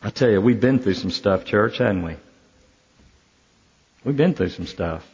I 0.02 0.10
tell 0.10 0.30
you, 0.30 0.40
we've 0.40 0.60
been 0.60 0.80
through 0.80 0.94
some 0.94 1.12
stuff, 1.12 1.46
church, 1.46 1.80
haven't 1.80 2.04
we? 2.04 2.16
We've 4.04 4.18
been 4.18 4.34
through 4.34 4.50
some 4.50 4.68
stuff. 4.68 5.06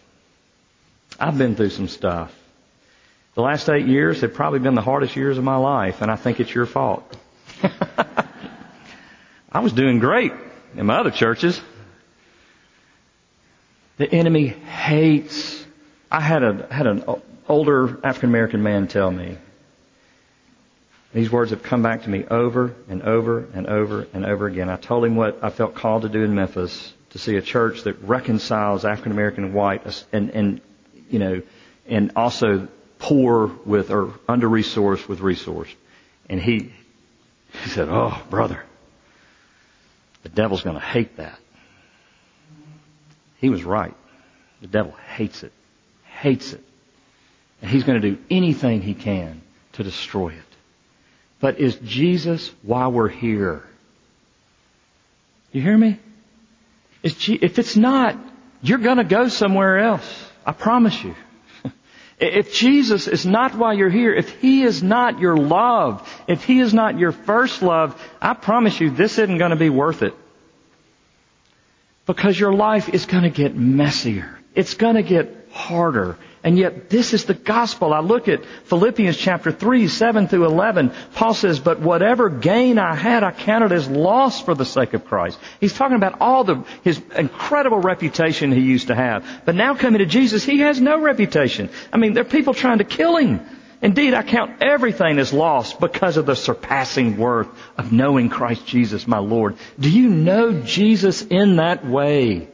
I've 1.19 1.37
been 1.37 1.55
through 1.55 1.69
some 1.69 1.87
stuff. 1.87 2.33
The 3.35 3.41
last 3.41 3.69
eight 3.69 3.87
years 3.87 4.21
have 4.21 4.33
probably 4.33 4.59
been 4.59 4.75
the 4.75 4.81
hardest 4.81 5.15
years 5.15 5.37
of 5.37 5.43
my 5.43 5.55
life, 5.55 6.01
and 6.01 6.11
I 6.11 6.15
think 6.15 6.39
it's 6.39 6.53
your 6.53 6.65
fault. 6.65 7.17
I 9.51 9.59
was 9.59 9.73
doing 9.73 9.99
great 9.99 10.33
in 10.75 10.85
my 10.85 10.97
other 10.97 11.11
churches. 11.11 11.59
The 13.97 14.11
enemy 14.11 14.47
hates. 14.47 15.65
I 16.11 16.19
had 16.19 16.43
a 16.43 16.67
had 16.71 16.87
an 16.87 17.03
older 17.47 17.99
African 18.03 18.29
American 18.29 18.63
man 18.63 18.87
tell 18.87 19.09
me. 19.09 19.37
These 21.13 21.31
words 21.31 21.51
have 21.51 21.61
come 21.61 21.83
back 21.83 22.03
to 22.03 22.09
me 22.09 22.25
over 22.25 22.73
and 22.89 23.03
over 23.03 23.47
and 23.53 23.67
over 23.67 24.07
and 24.13 24.25
over 24.25 24.47
again. 24.47 24.69
I 24.69 24.77
told 24.77 25.05
him 25.05 25.15
what 25.15 25.43
I 25.43 25.51
felt 25.51 25.75
called 25.75 26.01
to 26.01 26.09
do 26.09 26.23
in 26.23 26.33
Memphis 26.33 26.93
to 27.11 27.19
see 27.19 27.35
a 27.35 27.41
church 27.41 27.83
that 27.83 28.01
reconciles 28.01 28.83
African 28.83 29.11
American 29.11 29.43
and 29.45 29.53
white 29.53 30.05
and 30.11 30.31
and 30.31 30.61
you 31.09 31.19
know 31.19 31.41
and 31.87 32.11
also 32.15 32.67
poor 32.97 33.51
with 33.65 33.91
or 33.91 34.13
under 34.27 34.49
resourced 34.49 35.07
with 35.07 35.19
resource. 35.19 35.69
And 36.29 36.41
he 36.41 36.73
he 37.63 37.69
said, 37.69 37.89
"Oh, 37.89 38.19
brother, 38.31 38.63
the 40.23 40.29
devil's 40.29 40.63
going 40.63 40.77
to 40.77 40.85
hate 40.85 41.17
that." 41.17 41.39
He 43.37 43.49
was 43.49 43.63
right. 43.63 43.93
The 44.61 44.67
devil 44.67 44.93
hates 45.15 45.43
it. 45.43 45.51
Hates 46.05 46.53
it. 46.53 46.63
And 47.61 47.69
he's 47.69 47.83
going 47.83 48.01
to 48.01 48.11
do 48.11 48.17
anything 48.31 48.81
he 48.81 48.93
can 48.95 49.41
to 49.73 49.83
destroy 49.83 50.29
it. 50.29 50.52
But 51.43 51.59
is 51.59 51.75
Jesus 51.75 52.49
why 52.61 52.87
we're 52.87 53.09
here? 53.09 53.63
You 55.51 55.61
hear 55.61 55.77
me? 55.77 55.99
if 57.03 57.59
it's 57.59 57.75
not, 57.75 58.17
you're 58.61 58.77
to 58.95 59.03
go 59.03 59.27
somewhere 59.27 59.77
else. 59.79 60.31
I 60.45 60.53
promise 60.53 61.03
you. 61.03 61.15
If 62.17 62.53
Jesus 62.53 63.09
is 63.09 63.25
not 63.25 63.55
why 63.55 63.73
you're 63.73 63.89
here, 63.89 64.13
if 64.13 64.29
He 64.39 64.63
is 64.63 64.81
not 64.81 65.19
your 65.19 65.35
love, 65.35 66.07
if 66.29 66.45
He 66.45 66.61
is 66.61 66.73
not 66.73 66.97
your 66.97 67.11
first 67.11 67.61
love, 67.61 68.01
I 68.21 68.35
promise 68.35 68.79
you 68.79 68.89
this 68.91 69.17
isn't 69.17 69.37
going 69.37 69.49
to 69.51 69.57
be 69.57 69.69
worth 69.69 70.01
it. 70.01 70.13
Because 72.05 72.39
your 72.39 72.53
life 72.53 72.87
is 72.87 73.05
going 73.05 73.23
to 73.23 73.29
get 73.29 73.53
messier. 73.53 74.39
It's 74.55 74.75
going 74.75 74.95
to 74.95 75.03
get 75.03 75.49
harder. 75.51 76.17
And 76.43 76.57
yet 76.57 76.89
this 76.89 77.13
is 77.13 77.23
the 77.23 77.33
gospel. 77.33 77.93
I 77.93 78.01
look 78.01 78.27
at 78.27 78.43
Philippians 78.65 79.15
chapter 79.15 79.51
3, 79.51 79.87
7 79.87 80.27
through 80.27 80.45
11. 80.45 80.91
Paul 81.15 81.33
says, 81.33 81.59
but 81.61 81.79
whatever 81.79 82.29
gain 82.29 82.77
I 82.77 82.95
had, 82.95 83.23
I 83.23 83.31
counted 83.31 83.71
as 83.71 83.87
loss 83.87 84.41
for 84.41 84.53
the 84.53 84.65
sake 84.65 84.93
of 84.93 85.05
Christ. 85.05 85.39
He's 85.61 85.73
talking 85.73 85.95
about 85.95 86.19
all 86.19 86.43
the, 86.43 86.65
his 86.83 87.01
incredible 87.15 87.79
reputation 87.79 88.51
he 88.51 88.59
used 88.59 88.87
to 88.87 88.95
have. 88.95 89.25
But 89.45 89.55
now 89.55 89.73
coming 89.75 89.99
to 89.99 90.05
Jesus, 90.05 90.43
he 90.43 90.59
has 90.59 90.81
no 90.81 90.99
reputation. 90.99 91.69
I 91.93 91.97
mean, 91.97 92.13
there 92.13 92.25
are 92.25 92.29
people 92.29 92.53
trying 92.53 92.79
to 92.79 92.83
kill 92.83 93.15
him. 93.15 93.39
Indeed, 93.81 94.13
I 94.13 94.23
count 94.23 94.61
everything 94.61 95.19
as 95.19 95.31
lost 95.31 95.79
because 95.79 96.17
of 96.17 96.25
the 96.25 96.35
surpassing 96.35 97.17
worth 97.17 97.47
of 97.77 97.93
knowing 97.93 98.29
Christ 98.29 98.65
Jesus, 98.65 99.07
my 99.07 99.19
Lord. 99.19 99.55
Do 99.79 99.89
you 99.89 100.09
know 100.09 100.61
Jesus 100.61 101.21
in 101.21 101.57
that 101.57 101.85
way? 101.85 102.49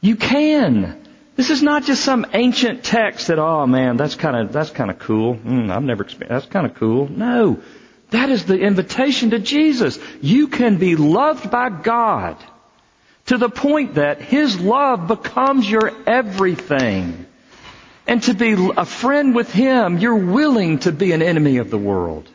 You 0.00 0.16
can. 0.16 0.99
This 1.40 1.48
is 1.48 1.62
not 1.62 1.84
just 1.84 2.04
some 2.04 2.26
ancient 2.34 2.84
text 2.84 3.28
that, 3.28 3.38
oh 3.38 3.66
man, 3.66 3.96
that's 3.96 4.14
kind 4.14 4.36
of, 4.36 4.52
that's 4.52 4.68
kind 4.68 4.90
of 4.90 4.98
cool. 4.98 5.36
Mm, 5.36 5.74
I've 5.74 5.82
never 5.82 6.02
experienced, 6.02 6.28
that's 6.28 6.52
kind 6.52 6.66
of 6.66 6.74
cool. 6.74 7.08
No. 7.10 7.62
That 8.10 8.28
is 8.28 8.44
the 8.44 8.58
invitation 8.58 9.30
to 9.30 9.38
Jesus. 9.38 9.98
You 10.20 10.48
can 10.48 10.76
be 10.76 10.96
loved 10.96 11.50
by 11.50 11.70
God 11.70 12.36
to 13.28 13.38
the 13.38 13.48
point 13.48 13.94
that 13.94 14.20
His 14.20 14.60
love 14.60 15.08
becomes 15.08 15.66
your 15.70 15.90
everything. 16.06 17.24
And 18.06 18.22
to 18.24 18.34
be 18.34 18.52
a 18.76 18.84
friend 18.84 19.34
with 19.34 19.50
Him, 19.50 19.96
you're 19.96 20.32
willing 20.32 20.80
to 20.80 20.92
be 20.92 21.12
an 21.12 21.22
enemy 21.22 21.56
of 21.56 21.70
the 21.70 21.78
world. 21.78 22.28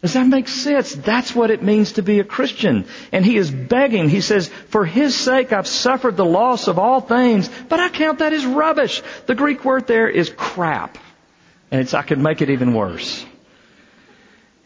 Does 0.00 0.12
that 0.12 0.28
make 0.28 0.46
sense? 0.46 0.94
That's 0.94 1.34
what 1.34 1.50
it 1.50 1.62
means 1.62 1.92
to 1.92 2.02
be 2.02 2.20
a 2.20 2.24
Christian. 2.24 2.86
And 3.10 3.24
he 3.24 3.36
is 3.36 3.50
begging. 3.50 4.08
He 4.08 4.20
says, 4.20 4.48
for 4.68 4.84
his 4.84 5.16
sake 5.16 5.52
I've 5.52 5.66
suffered 5.66 6.16
the 6.16 6.24
loss 6.24 6.68
of 6.68 6.78
all 6.78 7.00
things, 7.00 7.50
but 7.68 7.80
I 7.80 7.88
count 7.88 8.20
that 8.20 8.32
as 8.32 8.46
rubbish. 8.46 9.02
The 9.26 9.34
Greek 9.34 9.64
word 9.64 9.88
there 9.88 10.08
is 10.08 10.30
crap. 10.30 10.98
And 11.72 11.80
it's, 11.80 11.94
I 11.94 12.02
could 12.02 12.18
make 12.18 12.42
it 12.42 12.50
even 12.50 12.74
worse. 12.74 13.26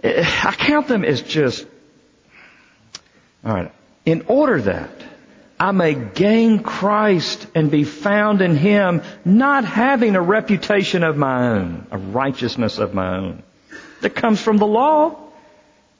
Eh, 0.03 0.23
I 0.23 0.53
count 0.53 0.89
them 0.89 1.03
as 1.03 1.23
just, 1.23 1.67
alright, 3.45 3.73
in 4.05 4.27
order 4.29 4.61
that 4.61 4.91
I 5.59 5.73
may 5.73 5.95
gain 5.95 6.63
Christ 6.63 7.47
and 7.55 7.71
be 7.71 7.85
found 7.85 8.43
in 8.43 8.55
Him, 8.55 9.01
not 9.25 9.65
having 9.65 10.15
a 10.15 10.21
reputation 10.21 11.03
of 11.05 11.17
my 11.17 11.49
own, 11.53 11.87
a 11.91 11.97
righteousness 11.97 12.79
of 12.79 12.93
my 12.93 13.17
own 13.17 13.43
that 14.03 14.15
comes 14.15 14.41
from 14.41 14.59
the 14.59 14.67
law. 14.67 15.22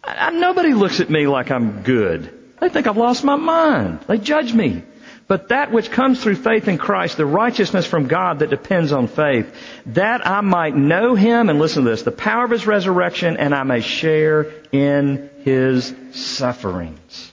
I, 0.05 0.31
nobody 0.31 0.75
looks 0.75 1.01
at 1.01 1.11
me 1.11 1.27
like 1.27 1.51
I'm 1.51 1.83
good. 1.83 2.33
They 2.61 2.69
think 2.69 2.87
I've 2.87 2.97
lost 2.97 3.25
my 3.25 3.37
mind. 3.37 4.01
They 4.07 4.19
judge 4.19 4.53
me. 4.53 4.83
But 5.29 5.49
that 5.49 5.73
which 5.73 5.91
comes 5.91 6.23
through 6.23 6.37
faith 6.37 6.69
in 6.69 6.79
Christ, 6.79 7.17
the 7.17 7.25
righteousness 7.25 7.87
from 7.87 8.09
God 8.09 8.41
that 8.41 8.51
depends 8.51 8.93
on 8.93 9.07
faith, 9.07 9.55
that 9.87 10.27
I 10.27 10.41
might 10.41 10.77
know 10.77 11.15
Him, 11.15 11.49
and 11.49 11.59
listen 11.59 11.85
to 11.85 11.91
this, 11.91 12.03
the 12.03 12.11
power 12.11 12.45
of 12.45 12.51
His 12.51 12.67
resurrection, 12.67 13.37
and 13.37 13.55
I 13.55 13.63
may 13.63 13.81
share 13.81 14.53
in 14.73 15.31
His 15.43 15.95
sufferings. 16.13 17.33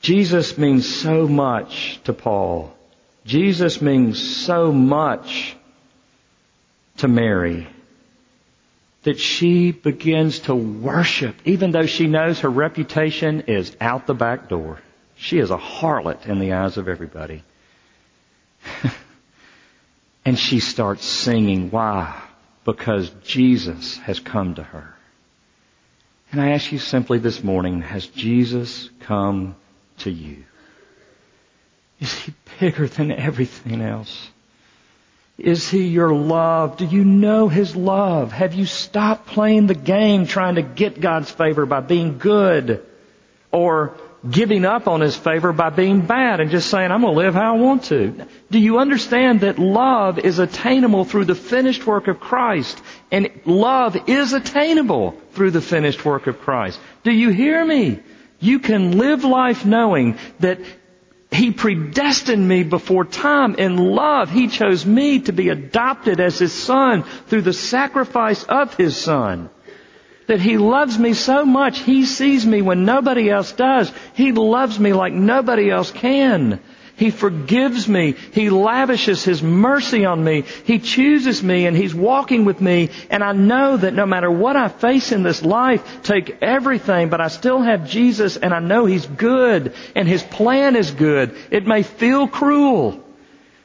Jesus 0.00 0.56
means 0.56 0.88
so 0.88 1.26
much 1.26 2.00
to 2.04 2.12
Paul. 2.12 2.72
Jesus 3.24 3.82
means 3.82 4.22
so 4.44 4.70
much 4.70 5.56
to 6.98 7.08
Mary 7.08 7.66
that 9.06 9.20
she 9.20 9.70
begins 9.70 10.40
to 10.40 10.54
worship, 10.54 11.36
even 11.44 11.70
though 11.70 11.86
she 11.86 12.08
knows 12.08 12.40
her 12.40 12.50
reputation 12.50 13.42
is 13.42 13.76
out 13.80 14.04
the 14.08 14.14
back 14.14 14.48
door. 14.48 14.80
She 15.14 15.38
is 15.38 15.52
a 15.52 15.56
harlot 15.56 16.26
in 16.26 16.40
the 16.40 16.54
eyes 16.54 16.76
of 16.76 16.88
everybody. 16.88 17.44
and 20.24 20.36
she 20.36 20.58
starts 20.58 21.04
singing. 21.04 21.70
Why? 21.70 22.20
Because 22.64 23.08
Jesus 23.22 23.96
has 23.98 24.18
come 24.18 24.56
to 24.56 24.64
her. 24.64 24.92
And 26.32 26.40
I 26.40 26.50
ask 26.50 26.72
you 26.72 26.80
simply 26.80 27.20
this 27.20 27.44
morning, 27.44 27.82
has 27.82 28.08
Jesus 28.08 28.90
come 28.98 29.54
to 29.98 30.10
you? 30.10 30.42
Is 32.00 32.12
he 32.12 32.34
bigger 32.58 32.88
than 32.88 33.12
everything 33.12 33.82
else? 33.82 34.30
Is 35.38 35.68
he 35.68 35.86
your 35.86 36.14
love? 36.14 36.78
Do 36.78 36.86
you 36.86 37.04
know 37.04 37.48
his 37.48 37.76
love? 37.76 38.32
Have 38.32 38.54
you 38.54 38.64
stopped 38.64 39.26
playing 39.26 39.66
the 39.66 39.74
game 39.74 40.26
trying 40.26 40.54
to 40.54 40.62
get 40.62 41.00
God's 41.00 41.30
favor 41.30 41.66
by 41.66 41.80
being 41.80 42.18
good? 42.18 42.84
Or 43.52 43.96
giving 44.28 44.64
up 44.64 44.88
on 44.88 45.00
his 45.00 45.16
favor 45.16 45.52
by 45.52 45.70
being 45.70 46.00
bad 46.00 46.40
and 46.40 46.50
just 46.50 46.70
saying, 46.70 46.90
I'm 46.90 47.02
going 47.02 47.14
to 47.14 47.18
live 47.18 47.34
how 47.34 47.54
I 47.54 47.58
want 47.58 47.84
to. 47.84 48.26
Do 48.50 48.58
you 48.58 48.78
understand 48.78 49.40
that 49.40 49.58
love 49.58 50.18
is 50.18 50.38
attainable 50.38 51.04
through 51.04 51.26
the 51.26 51.34
finished 51.34 51.86
work 51.86 52.08
of 52.08 52.18
Christ? 52.18 52.80
And 53.10 53.30
love 53.44 54.08
is 54.08 54.32
attainable 54.32 55.12
through 55.32 55.52
the 55.52 55.60
finished 55.60 56.04
work 56.04 56.26
of 56.26 56.40
Christ. 56.40 56.80
Do 57.04 57.12
you 57.12 57.30
hear 57.30 57.64
me? 57.64 58.00
You 58.40 58.58
can 58.58 58.98
live 58.98 59.24
life 59.24 59.64
knowing 59.64 60.18
that 60.40 60.60
He 61.36 61.50
predestined 61.50 62.48
me 62.48 62.62
before 62.64 63.04
time 63.04 63.54
in 63.56 63.76
love. 63.76 64.30
He 64.30 64.48
chose 64.48 64.86
me 64.86 65.20
to 65.20 65.32
be 65.32 65.50
adopted 65.50 66.18
as 66.18 66.38
His 66.38 66.52
son 66.52 67.02
through 67.26 67.42
the 67.42 67.52
sacrifice 67.52 68.42
of 68.44 68.74
His 68.76 68.96
son. 68.96 69.50
That 70.26 70.40
He 70.40 70.58
loves 70.58 70.98
me 70.98 71.12
so 71.12 71.44
much, 71.44 71.78
He 71.78 72.06
sees 72.06 72.44
me 72.44 72.62
when 72.62 72.84
nobody 72.84 73.30
else 73.30 73.52
does. 73.52 73.92
He 74.14 74.32
loves 74.32 74.80
me 74.80 74.92
like 74.92 75.12
nobody 75.12 75.70
else 75.70 75.90
can. 75.90 76.60
He 76.96 77.10
forgives 77.10 77.86
me. 77.86 78.14
He 78.32 78.48
lavishes 78.48 79.22
His 79.22 79.42
mercy 79.42 80.06
on 80.06 80.24
me. 80.24 80.44
He 80.64 80.78
chooses 80.78 81.42
me 81.42 81.66
and 81.66 81.76
He's 81.76 81.94
walking 81.94 82.46
with 82.46 82.60
me. 82.60 82.90
And 83.10 83.22
I 83.22 83.32
know 83.32 83.76
that 83.76 83.92
no 83.92 84.06
matter 84.06 84.30
what 84.30 84.56
I 84.56 84.68
face 84.68 85.12
in 85.12 85.22
this 85.22 85.42
life, 85.42 86.02
take 86.02 86.38
everything, 86.40 87.10
but 87.10 87.20
I 87.20 87.28
still 87.28 87.60
have 87.60 87.88
Jesus 87.88 88.38
and 88.38 88.54
I 88.54 88.60
know 88.60 88.86
He's 88.86 89.06
good 89.06 89.74
and 89.94 90.08
His 90.08 90.22
plan 90.22 90.74
is 90.74 90.90
good. 90.90 91.36
It 91.50 91.66
may 91.66 91.82
feel 91.82 92.28
cruel, 92.28 93.04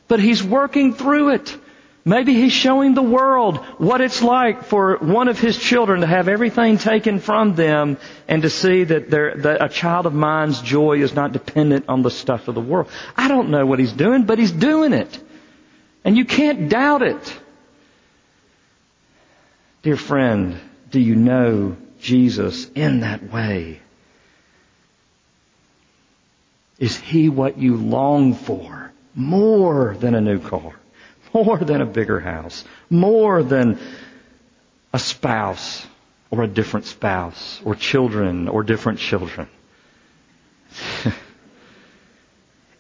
but 0.10 0.20
He's 0.20 0.44
working 0.44 0.94
through 0.94 1.30
it. 1.36 1.58
Maybe 2.04 2.34
he's 2.34 2.54
showing 2.54 2.96
the 2.96 3.04
world 3.04 3.58
what 3.78 4.02
it's 4.02 4.24
like 4.24 4.64
for 4.64 4.98
one 4.98 5.28
of 5.28 5.40
his 5.40 5.56
children 5.58 6.02
to 6.02 6.08
have 6.08 6.28
everything 6.28 6.80
taken 6.80 7.20
from 7.20 7.54
them 7.54 7.98
and 8.28 8.42
to 8.42 8.50
see 8.50 8.84
that, 8.86 9.12
that, 9.12 9.64
a 9.64 9.70
child 9.70 10.08
of 10.08 10.14
mine's 10.14 10.62
joy 10.62 11.02
is 11.02 11.14
not 11.14 11.32
dependent 11.32 11.86
on 11.88 12.02
the 12.02 12.10
stuff 12.10 12.48
of 12.48 12.56
the 12.56 12.62
world. 12.62 12.90
I 13.16 13.28
don't 13.28 13.50
know 13.50 13.68
what 13.68 13.78
he's 13.78 13.94
doing, 13.94 14.24
but 14.24 14.40
he's 14.40 14.52
doing 14.52 14.94
it. 14.94 15.20
And 16.04 16.18
you 16.18 16.26
can't 16.26 16.70
doubt 16.70 17.04
it. 17.04 17.40
Dear 19.84 19.98
friend, 19.98 20.60
do 20.90 21.00
you 21.00 21.16
know 21.16 21.78
Jesus 22.00 22.68
in 22.74 23.02
that 23.02 23.32
way? 23.32 23.80
Is 26.80 26.98
he 26.98 27.30
what 27.30 27.60
you 27.60 27.76
long 27.78 28.34
for 28.34 28.92
more 29.14 29.96
than 30.00 30.16
a 30.16 30.22
new 30.22 30.40
car? 30.40 30.81
More 31.34 31.58
than 31.58 31.82
a 31.82 31.86
bigger 31.86 32.20
house, 32.20 32.64
more 32.90 33.44
than 33.44 33.80
a 34.94 35.00
spouse 35.00 35.86
or 36.30 36.44
a 36.44 36.48
different 36.48 36.86
spouse 36.86 37.62
or 37.64 37.76
children 37.76 38.48
or 38.48 38.64
different 38.64 39.00
children. 39.00 39.48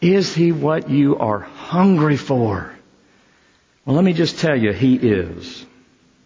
is 0.01 0.33
he 0.33 0.51
what 0.51 0.89
you 0.89 1.17
are 1.17 1.39
hungry 1.39 2.17
for? 2.17 2.73
Well, 3.85 3.95
let 3.95 4.05
me 4.05 4.13
just 4.13 4.39
tell 4.39 4.55
you, 4.55 4.71
he 4.73 4.95
is 4.95 5.65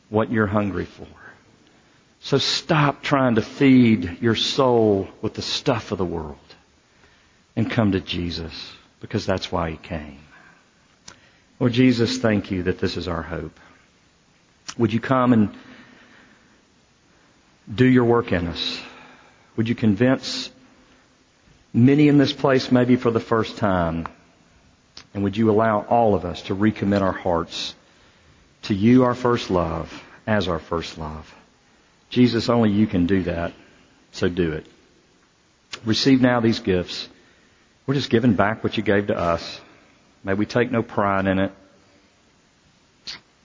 what 0.09 0.31
you're 0.31 0.47
hungry 0.47 0.85
for. 0.85 1.07
So 2.19 2.37
stop 2.37 3.03
trying 3.03 3.35
to 3.35 3.41
feed 3.41 4.17
your 4.21 4.35
soul 4.35 5.07
with 5.21 5.35
the 5.35 5.41
stuff 5.41 5.91
of 5.91 5.97
the 5.97 6.05
world 6.05 6.37
and 7.55 7.69
come 7.69 7.91
to 7.91 7.99
Jesus 7.99 8.73
because 8.99 9.25
that's 9.25 9.51
why 9.51 9.71
he 9.71 9.77
came. 9.77 10.19
Lord 11.59 11.73
Jesus, 11.73 12.17
thank 12.17 12.51
you 12.51 12.63
that 12.63 12.79
this 12.79 12.97
is 12.97 13.07
our 13.07 13.21
hope. 13.21 13.59
Would 14.77 14.91
you 14.91 14.99
come 14.99 15.31
and 15.31 15.55
do 17.73 17.85
your 17.85 18.03
work 18.03 18.31
in 18.31 18.47
us? 18.47 18.81
Would 19.55 19.69
you 19.69 19.75
convince 19.75 20.51
many 21.73 22.09
in 22.09 22.17
this 22.17 22.33
place 22.33 22.71
maybe 22.71 22.97
for 22.97 23.11
the 23.11 23.19
first 23.19 23.57
time? 23.57 24.07
And 25.13 25.23
would 25.23 25.37
you 25.37 25.49
allow 25.49 25.81
all 25.81 26.13
of 26.13 26.25
us 26.25 26.41
to 26.43 26.55
recommit 26.55 27.01
our 27.01 27.13
hearts 27.13 27.73
to 28.63 28.73
you, 28.73 29.03
our 29.03 29.15
first 29.15 29.49
love, 29.49 30.03
as 30.27 30.47
our 30.49 30.59
first 30.59 30.97
love? 30.97 31.33
Jesus, 32.09 32.49
only 32.49 32.71
you 32.71 32.85
can 32.85 33.05
do 33.05 33.23
that. 33.23 33.53
So 34.11 34.29
do 34.29 34.53
it. 34.53 34.67
Receive 35.85 36.21
now 36.21 36.39
these 36.39 36.59
gifts. 36.59 37.07
We're 37.85 37.93
just 37.95 38.09
giving 38.09 38.33
back 38.33 38.63
what 38.63 38.77
you 38.77 38.83
gave 38.83 39.07
to 39.07 39.17
us. 39.17 39.61
May 40.25 40.33
we 40.33 40.47
take 40.47 40.71
no 40.71 40.81
pride 40.81 41.27
in 41.27 41.37
it. 41.37 41.51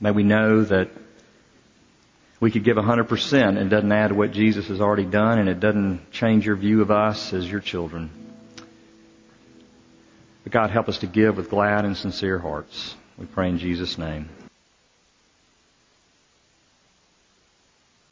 May 0.00 0.12
we 0.12 0.22
know 0.22 0.64
that 0.64 0.88
we 2.40 2.50
could 2.50 2.64
give 2.64 2.78
100% 2.78 3.48
and 3.48 3.58
it 3.58 3.68
doesn't 3.68 3.92
add 3.92 4.08
to 4.08 4.14
what 4.14 4.32
Jesus 4.32 4.68
has 4.68 4.80
already 4.80 5.04
done 5.04 5.38
and 5.38 5.48
it 5.48 5.60
doesn't 5.60 6.10
change 6.10 6.46
your 6.46 6.56
view 6.56 6.80
of 6.80 6.90
us 6.90 7.34
as 7.34 7.48
your 7.48 7.60
children. 7.60 8.08
But 10.42 10.52
God 10.52 10.70
help 10.70 10.88
us 10.88 10.98
to 11.00 11.06
give 11.06 11.36
with 11.36 11.50
glad 11.50 11.84
and 11.84 11.94
sincere 11.94 12.38
hearts. 12.38 12.96
We 13.18 13.26
pray 13.26 13.50
in 13.50 13.58
Jesus' 13.58 13.98
name. 13.98 14.30